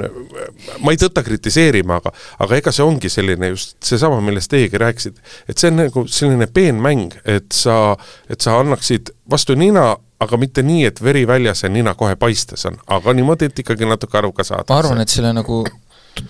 [0.79, 5.19] ma ei tõtta kritiseerima, aga aga ega see ongi selline just seesama, millest teiegi rääkisite,
[5.49, 7.97] et see on nagu selline peenmäng, et sa,
[8.29, 12.65] et sa annaksid vastu nina aga mitte nii, et veri väljas ja nina kohe paistes
[12.69, 14.67] on, aga niimoodi, et ikkagi natuke aru ka saada.
[14.69, 15.63] ma arvan, et selle nagu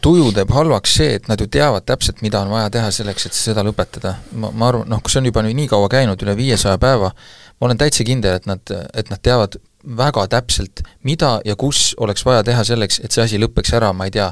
[0.03, 3.37] tuju teeb halvaks see, et nad ju teavad täpselt, mida on vaja teha selleks, et
[3.37, 4.15] seda lõpetada.
[4.31, 7.11] ma, ma arvan, noh, kui see on juba nii kaua käinud, üle viiesaja päeva,
[7.59, 9.57] ma olen täitsa kindel, et nad, et nad teavad
[9.97, 14.09] väga täpselt, mida ja kus oleks vaja teha selleks, et see asi lõpeks ära, ma
[14.09, 14.31] ei tea,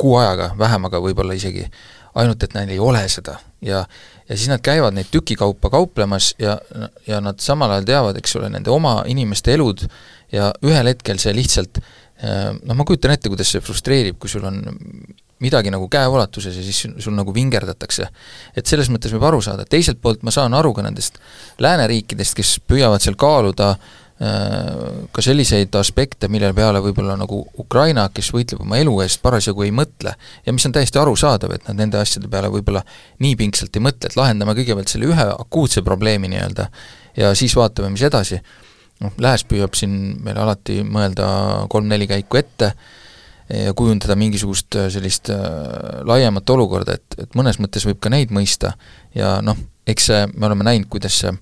[0.00, 1.66] kuu ajaga, vähemaga võib-olla isegi
[2.18, 3.84] ainult et neil ei ole seda ja,
[4.28, 6.58] ja siis nad käivad neid tükikaupa kauplemas ja,
[7.06, 9.84] ja nad samal ajal teavad, eks ole, nende oma inimeste elud
[10.32, 11.82] ja ühel hetkel see lihtsalt
[12.20, 14.60] noh, ma kujutan ette, kuidas see frustreerib, kui sul on
[15.40, 18.08] midagi nagu käeulatuses ja siis sul nagu vingerdatakse.
[18.56, 21.16] et selles mõttes võib aru saada, teiselt poolt ma saan aru ka nendest
[21.64, 28.28] lääneriikidest, kes püüavad seal kaaluda Äh, ka selliseid aspekte, mille peale võib-olla nagu Ukraina, kes
[28.34, 30.12] võitleb oma elu eest, parasjagu ei mõtle.
[30.46, 32.82] ja mis on täiesti arusaadav, et nad nende asjade peale võib-olla
[33.24, 36.68] nii pingsalt ei mõtle, et lahendame kõigepealt selle ühe akuutse probleemi nii-öelda
[37.16, 38.42] ja siis vaatame, mis edasi.
[39.00, 42.74] noh, Lääs püüab siin meil alati mõelda kolm-neli käiku ette
[43.48, 45.40] ja kujundada mingisugust äh, sellist äh,
[46.04, 48.76] laiemat olukorda, et, et mõnes mõttes võib ka neid mõista
[49.16, 49.56] ja noh,
[49.88, 51.32] eks see, me oleme näinud, kuidas see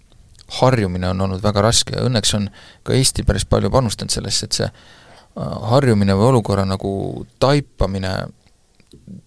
[0.49, 2.49] harjumine on olnud väga raske ja õnneks on
[2.87, 8.15] ka Eesti päris palju panustanud sellesse, et see äh, harjumine või olukorra nagu taipamine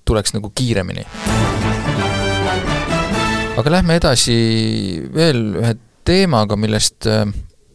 [0.05, 1.05] tuleks nagu kiiremini.
[3.57, 4.35] aga lähme edasi
[5.13, 5.75] veel ühe
[6.07, 7.25] teemaga, millest, äh,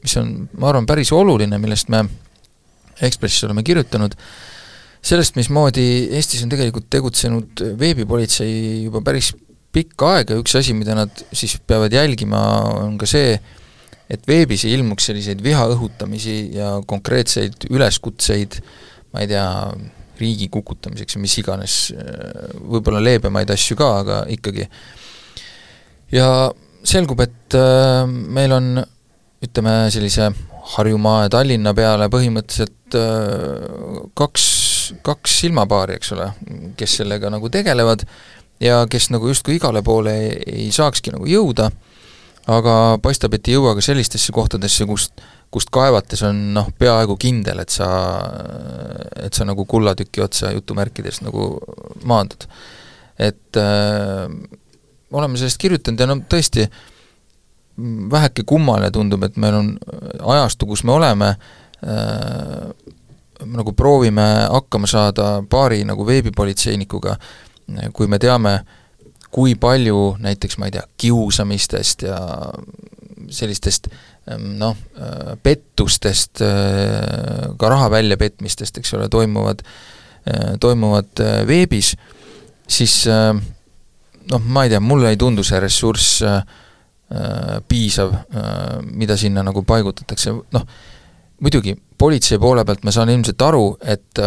[0.03, 2.07] mis on, ma arvan, päris oluline, millest me
[2.97, 4.15] Ekspressis oleme kirjutanud,
[5.05, 5.83] sellest, mismoodi
[6.17, 9.35] Eestis on tegelikult tegutsenud veebipolitsei juba päris
[9.77, 12.41] pikka aega, üks asi, mida nad siis peavad jälgima,
[12.87, 13.37] on ka see,
[14.11, 18.61] et veebis ei ilmuks selliseid viha õhutamisi ja konkreetseid üleskutseid,
[19.13, 19.47] ma ei tea,
[20.17, 21.75] riigi kukutamiseks ja mis iganes,
[22.57, 24.65] võib-olla leebemaid asju ka, aga ikkagi.
[26.17, 26.29] ja
[26.87, 28.77] selgub, et äh, meil on
[29.45, 30.31] ütleme, sellise
[30.77, 34.47] Harjumaa ja Tallinna peale põhimõtteliselt äh, kaks,
[35.07, 36.31] kaks silmapaari, eks ole,
[36.79, 38.07] kes sellega nagu tegelevad
[38.61, 41.71] ja kes nagu justkui igale poole ei, ei saakski nagu jõuda,
[42.53, 47.61] aga paistab, et ei jõua ka sellistesse kohtadesse, kust, kust kaevates on noh, peaaegu kindel,
[47.63, 47.89] et sa,
[49.23, 51.57] et sa nagu kullatüki otsa jutumärkides nagu
[52.05, 52.49] maandud.
[53.19, 54.29] et äh,
[55.13, 56.67] oleme sellest kirjutanud ja no tõesti,
[58.13, 59.71] väheke kummaline tundub, et meil on
[60.35, 62.93] ajastu, kus me oleme äh,,
[63.45, 67.17] nagu proovime hakkama saada paari nagu veebipolitseinikuga,
[67.93, 68.59] kui me teame,
[69.35, 72.19] kui palju näiteks, ma ei tea, kiusamistest ja
[73.33, 79.65] sellistest ehm, noh, äh, pettustest, äh, ka raha väljapetmistest, eks ole, toimuvad,
[80.31, 81.95] äh, toimuvad veebis,
[82.69, 86.23] siis noh, ma ei tea, mulle ei tundu see ressurss
[87.71, 88.11] piisav,
[88.99, 90.65] mida sinna nagu paigutatakse, noh,
[91.39, 94.19] muidugi politsei poole pealt ma saan ilmselt aru, et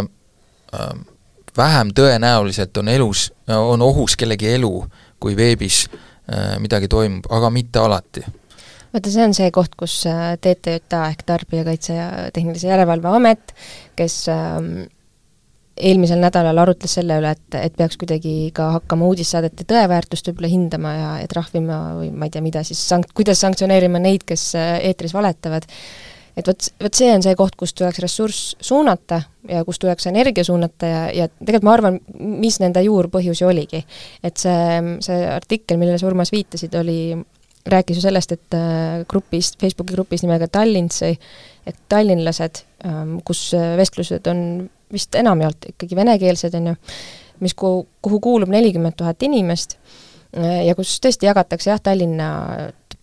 [1.60, 4.74] vähem tõenäoliselt on elus, on ohus kellegi elu,
[5.20, 8.26] kui veebis äh, midagi toimub, aga mitte alati
[8.94, 13.54] vaata, see on see koht, kus äh, TTJA ehk Tarbijakaitse ja Tehnilise Järelevalve Amet,
[14.00, 14.88] kes ähm,
[15.80, 20.94] eelmisel nädalal arutles selle üle, et, et peaks kuidagi ka hakkama uudissaadete tõeväärtust võib-olla hindama
[20.96, 24.78] ja, ja trahvima või ma ei tea, mida siis sank-, kuidas sanktsioneerima neid, kes äh,
[24.90, 25.68] eetris valetavad.
[26.40, 30.46] Et vot, vot see on see koht, kus tuleks ressurss suunata ja kus tuleks energia
[30.48, 33.84] suunata ja, ja tegelikult ma arvan, mis nende juurpõhjusi oligi.
[34.24, 37.00] et see, see artikkel, millele sa, Urmas, viitasid, oli
[37.70, 41.14] rääkis ju sellest, et äh, grupis, Facebooki grupis nimega Tallinsi,
[41.68, 46.76] et tallinlased, ähm, kus äh, vestlused on vist enamjaolt ikkagi venekeelsed, on ju,
[47.44, 52.30] mis, kuhu, kuhu kuulub nelikümmend tuhat inimest äh, ja kus tõesti jagatakse jah, Tallinna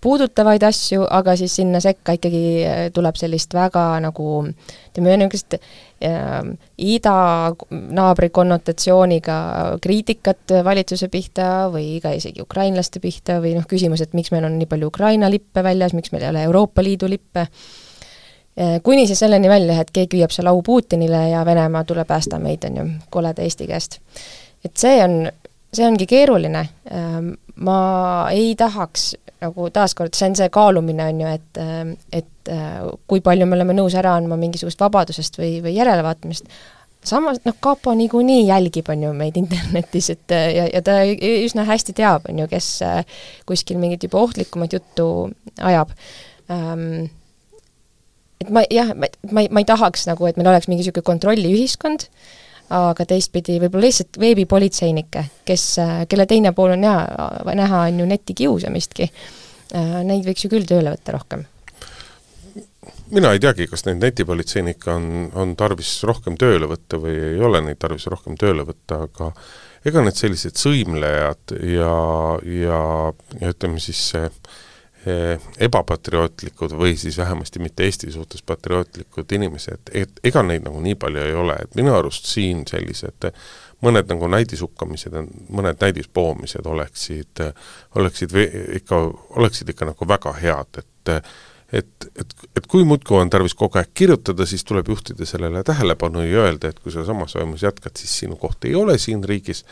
[0.01, 8.29] puudutavaid asju, aga siis sinna sekka ikkagi tuleb sellist väga nagu ütleme, niisugust äh, idanaabri
[8.35, 9.39] konnotatsiooniga
[9.83, 14.59] kriitikat valitsuse pihta või ka isegi ukrainlaste pihta või noh, küsimus, et miks meil on
[14.61, 19.25] nii palju Ukraina lippe väljas, miks meil ei ole Euroopa Liidu lippe äh,, kuni siis
[19.25, 22.89] selleni välja, et keegi viib seal au Putinile ja Venemaa, tule päästa meid, on ju,
[23.11, 24.01] koleda Eesti käest.
[24.65, 25.23] et see on,
[25.73, 27.23] see ongi keeruline äh,,
[27.57, 27.79] ma
[28.31, 29.15] ei tahaks
[29.47, 31.61] nagu taaskord, see on see kaalumine, on ju, et
[32.21, 32.55] et
[33.11, 36.47] kui palju me oleme nõus ära andma mingisugust vabadusest või, või järelevaatamist,
[37.07, 41.95] samas noh, kapo niikuinii jälgib, on ju, meid internetis, et ja, ja ta üsna hästi
[41.97, 42.71] teab, on ju, kes
[43.49, 45.11] kuskil mingit juba ohtlikumat juttu
[45.63, 45.95] ajab
[46.51, 47.07] ähm,.
[48.37, 51.07] Et ma jah, ma, ma ei, ma ei tahaks nagu, et meil oleks mingi niisugune
[51.09, 52.03] kontrolliühiskond,
[52.75, 55.67] aga teistpidi võib-olla lihtsalt veebipolitseinikke, kes,
[56.11, 57.03] kelle teine pool on hea,
[57.59, 59.11] näha on ju netikiusamistki,
[60.07, 61.47] neid võiks ju küll tööle võtta rohkem.
[63.15, 65.07] Mina ei teagi, kas neid netipolitseinikke on,
[65.39, 69.31] on tarvis rohkem tööle võtta või ei ole neid tarvis rohkem tööle võtta, aga
[69.87, 71.97] ega need sellised sõimlejad ja,
[72.43, 72.81] ja,
[73.41, 74.66] ja ütleme siis see Eh,
[75.61, 81.23] ebapatriootlikud või siis vähemasti mitte Eesti suhtes patriootlikud inimesed, et ega neid nagu nii palju
[81.23, 83.29] ei ole, et minu arust siin sellised
[83.85, 85.19] mõned nagu näidisukkamised,
[85.53, 87.43] mõned näidispoomised oleksid,
[87.95, 88.33] oleksid
[88.81, 89.03] ikka,
[89.37, 91.23] oleksid ikka nagu väga head, et
[91.73, 96.23] et, et, et kui muudkui on tarvis kogu aeg kirjutada, siis tuleb juhtida sellele tähelepanu
[96.23, 99.65] ja öelda, et kui sa samas vaimus jätkad, siis sinu koht ei ole siin riigis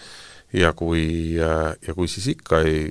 [0.54, 2.84] ja kui, ja kui siis ikka ei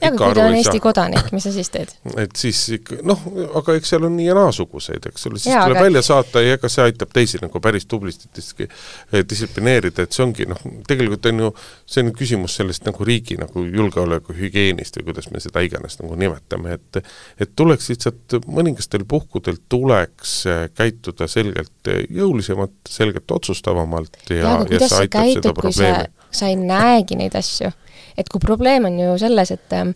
[0.00, 1.92] ja aga kui ta on Eesti saa, kodanik, mis sa siis teed?
[2.22, 3.24] et siis ikka noh,
[3.58, 5.86] aga eks seal on nii ja naasuguseid, eks ole, siis ja, tuleb aga...
[5.88, 8.30] välja saata ja ega see aitab teisi nagu päris tublisti
[8.66, 11.50] eh, distsiplineerida, et see ongi noh, tegelikult on ju,
[11.90, 16.18] see on küsimus sellest nagu riigi nagu julgeoleku hügieenist või kuidas me seda iganes nagu
[16.18, 17.02] nimetame, et
[17.42, 24.86] et tuleks lihtsalt mõningastel puhkudel tuleks eh, käituda selgelt jõulisemalt, selgelt otsustavamalt ja, ja, ja
[24.86, 27.70] see aitab käitub, seda probleemi sa ei näegi neid asju.
[28.18, 29.92] et kui probleem on ju selles, et ähm,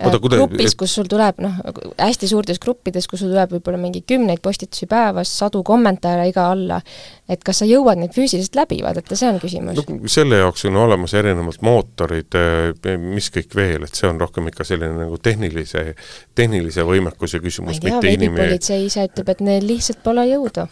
[0.00, 1.56] Oota, kude, grupis, kus sul tuleb noh,
[2.00, 6.80] hästi suurtes gruppides, kus sul tuleb võib-olla mingi kümneid postitusi päevas, sadu kommentaare iga alla,
[7.28, 9.98] et kas sa jõuad neid füüsiliselt läbi vaadata, see on küsimus no,.
[10.10, 14.66] selle jaoks on olemas erinevad mootorid, äh, mis kõik veel, et see on rohkem ikka
[14.68, 15.90] selline nagu tehnilise,
[16.38, 20.64] tehnilise võimekuse küsimus, mitte inimene politsei ise ütleb, et neil lihtsalt pole jõudu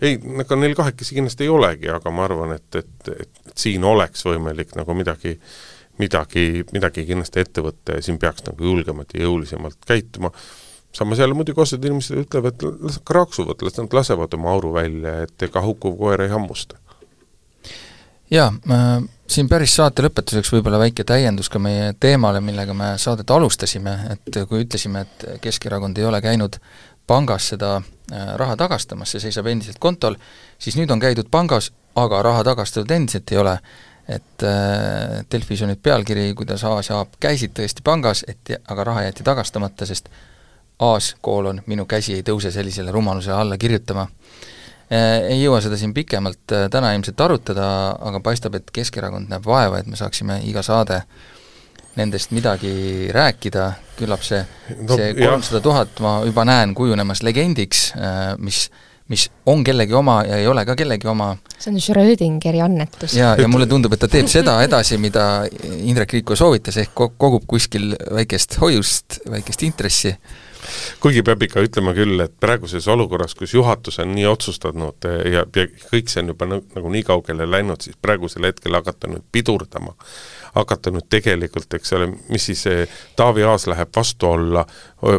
[0.00, 3.84] ei, ega neil kahekesi kindlasti ei olegi, aga ma arvan, et, et, et, et siin
[3.84, 5.36] oleks võimalik nagu midagi,
[6.02, 10.32] midagi, midagi kindlasti ette võtta ja siin peaks nagu julgemalt ja jõulisemalt käituma,
[10.96, 15.20] samas jälle muidugi osad inimesed ütlevad, las nad kraaksuvad, las nad lasevad oma auru välja,
[15.26, 16.78] et ega hukkuv koer ei hammusta.
[18.30, 23.30] jaa äh,, siin päris saate lõpetuseks võib-olla väike täiendus ka meie teemale, millega me saadet
[23.30, 26.58] alustasime, et kui ütlesime, et Keskerakond ei ole käinud
[27.06, 30.14] pangas seda äh, raha tagastamas, see seisab endiselt kontol,
[30.62, 33.58] siis nüüd on käidud pangas, aga raha tagastatud endiselt ei ole.
[34.06, 38.84] et äh, Delfis on nüüd pealkiri, kuidas Aas ja Aap käisid tõesti pangas, et aga
[38.86, 40.06] raha jäeti tagastamata, sest
[40.78, 45.26] Aas, koolon, minu käsi ei tõuse sellisele rumalusele alla kirjutama äh,.
[45.26, 47.66] Ei jõua seda siin pikemalt äh, täna ilmselt arutada,
[47.98, 51.35] aga paistab, et Keskerakond näeb vaeva, et me saaksime iga saade äh,
[51.96, 54.42] nendest midagi rääkida, küllap see
[54.82, 58.66] no,, see kolmsada tuhat ma juba näen kujunemas legendiks, äh, mis
[59.08, 61.36] mis on kellegi oma ja ei ole ka kellegi oma.
[61.58, 63.14] see on Schrödingeri annetus.
[63.14, 67.46] ja, ja mulle tundub, et ta teeb seda edasi, mida Indrek Riiko soovitas, ehk kogub
[67.46, 70.16] kuskil väikest hoiust, väikest intressi
[71.00, 75.66] kuigi peab ikka ütlema küll, et praeguses olukorras, kus juhatus on nii otsustanud ja, ja
[75.92, 79.94] kõik see on juba nagu nii kaugele läinud, siis praegusel hetkel hakata nüüd pidurdama
[80.56, 82.64] hakata nüüd tegelikult, eks ole, mis siis
[83.16, 84.64] Taavi Aas läheb vastu olla,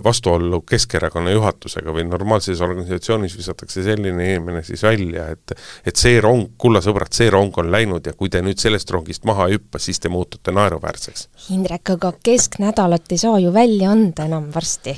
[0.04, 6.56] vastuollu Keskerakonna juhatusega või normaalses organisatsioonis visatakse selline inimene siis välja, et et see rong,
[6.58, 9.80] kulla sõbrad, see rong on läinud ja kui te nüüd sellest rongist maha ei hüppa,
[9.80, 11.28] siis te muutute naeruväärseks.
[11.56, 14.98] Indrek, aga kesknädalat ei saa ju välja anda enam varsti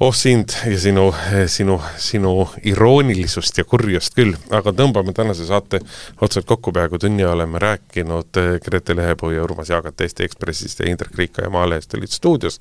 [0.00, 1.14] oh sind ja sinu,
[1.46, 2.32] sinu, sinu
[2.64, 5.80] iroonilisust ja kurjust küll, aga tõmbame tänase saate
[6.22, 11.18] otsad kokku, peaaegu tunni oleme rääkinud Grete Lehepuu ja Urmas Jaagat Eesti Ekspressist ja Indrek
[11.18, 12.60] Riika ja Maalehest olid stuudios.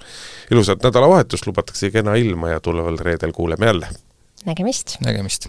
[0.51, 3.87] ilusat nädalavahetust, lubatakse kena ilma ja tuleval reedel kuuleme jälle.
[4.45, 4.97] nägemist!
[5.05, 5.47] nägemist!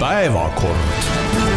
[0.00, 1.47] päevakord